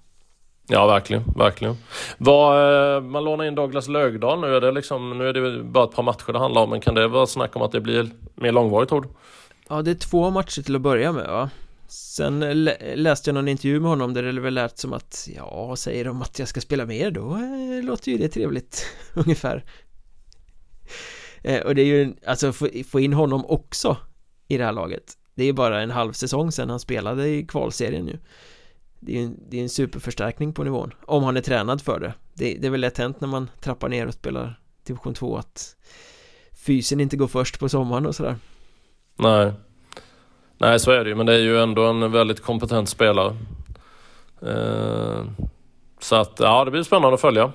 [0.68, 1.76] Ja verkligen, verkligen.
[2.18, 4.56] Var, eh, Man lånar in Douglas Lögdahl nu.
[4.56, 6.94] Är det liksom Nu är det bara ett par matcher det handlar om men kan
[6.94, 9.08] det vara snack om att det blir mer långvarigt tror du?
[9.68, 11.50] Ja det är två matcher till att börja med va.
[11.88, 15.76] Sen eh, läste jag någon intervju med honom där det väl lät som att Ja,
[15.76, 17.34] säger de att jag ska spela mer då?
[17.34, 19.64] Eh, låter ju det trevligt ungefär.
[21.42, 23.96] Eh, och det är ju, alltså få, få in honom också
[24.48, 25.12] i det här laget.
[25.34, 28.18] Det är ju bara en halv säsong sedan han spelade i kvalserien nu
[29.00, 32.14] det är en, det är en superförstärkning på nivån Om han är tränad för det.
[32.34, 35.76] Det, det är väl lätt hänt när man trappar ner och spelar division 2 att
[36.66, 38.36] Fysen inte går först på sommaren och sådär.
[39.16, 39.52] Nej.
[40.58, 43.36] Nej så är det ju men det är ju ändå en väldigt kompetent spelare.
[44.42, 45.24] Eh,
[46.00, 47.52] Så att ja det blir spännande att följa.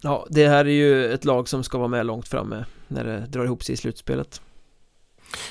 [0.00, 3.26] Ja, det här är ju ett lag som ska vara med långt framme när det
[3.28, 4.40] drar ihop sig i slutspelet.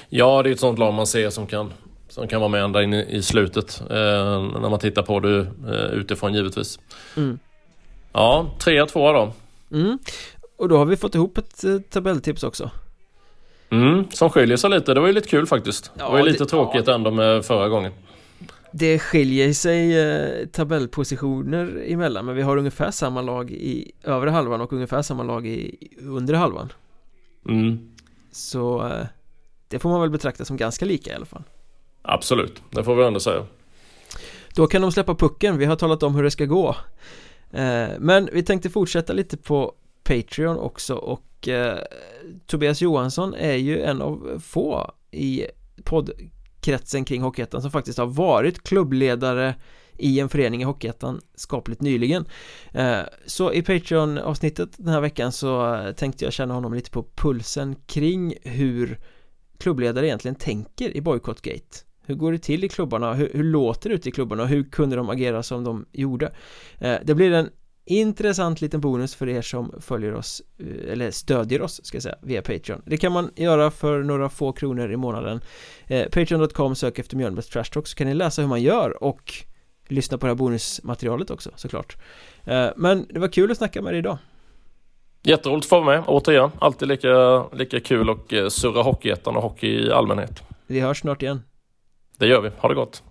[0.09, 1.73] Ja, det är ett sånt lag man ser som kan,
[2.10, 3.82] som kan vara med ända in i, slutet.
[3.82, 3.95] Eh,
[4.62, 6.80] när man tittar på det eh, utifrån givetvis.
[7.18, 7.39] Mm.
[8.14, 9.34] Ja, 3-2 då.
[9.78, 9.99] Mm.
[10.57, 12.72] Och då har vi fått ihop ett eh, tabelltips också.
[13.70, 14.93] Mm, som skiljer sig lite.
[14.93, 15.91] Det var ju lite kul faktiskt.
[15.97, 16.93] Ja, det var ju lite det, tråkigt ja.
[16.93, 17.91] ändå med förra gången.
[18.72, 24.62] Det skiljer sig eh, tabellpositioner emellan men vi har ungefär samma lag i övre halvan
[24.62, 26.74] och ungefär samma lag i undre halvan
[27.49, 27.95] mm.
[28.32, 28.91] Så
[29.68, 31.43] det får man väl betrakta som ganska lika i alla fall
[32.01, 33.45] Absolut, det får vi ändå säga.
[34.55, 36.75] Då kan de släppa pucken, vi har talat om hur det ska gå.
[37.51, 39.73] Eh, men vi tänkte fortsätta lite på
[40.03, 41.77] Patreon också och eh,
[42.45, 45.45] Tobias Johansson är ju en av få i
[45.83, 49.55] poddkretsen kring Hockeyettan som faktiskt har varit klubbledare
[49.97, 52.25] i en förening i Hockeyettan skapligt nyligen.
[52.71, 57.75] Eh, så i Patreon-avsnittet den här veckan så tänkte jag känna honom lite på pulsen
[57.85, 58.99] kring hur
[59.57, 63.14] klubbledare egentligen tänker i Boycottgate hur går det till i klubbarna?
[63.14, 64.45] Hur, hur låter det ute i klubbarna?
[64.45, 66.32] Hur kunde de agera som de gjorde?
[66.80, 67.49] Eh, det blir en
[67.86, 72.16] intressant liten bonus för er som följer oss eh, eller stödjer oss ska jag säga
[72.22, 72.82] via Patreon.
[72.86, 75.41] Det kan man göra för några få kronor i månaden.
[75.88, 79.34] Eh, Patreon.com sök efter Mjölnbergs Trash Talk så kan ni läsa hur man gör och
[79.88, 81.97] lyssna på det här bonusmaterialet också såklart.
[82.43, 84.18] Eh, men det var kul att snacka med dig idag.
[85.24, 86.51] Jätteroligt att få vara med återigen.
[86.60, 90.43] Alltid lika, lika kul och eh, surra Hockeyettan och hockey i allmänhet.
[90.68, 91.41] Vi hörs snart igen
[92.20, 93.03] det gör vi, ha det gott.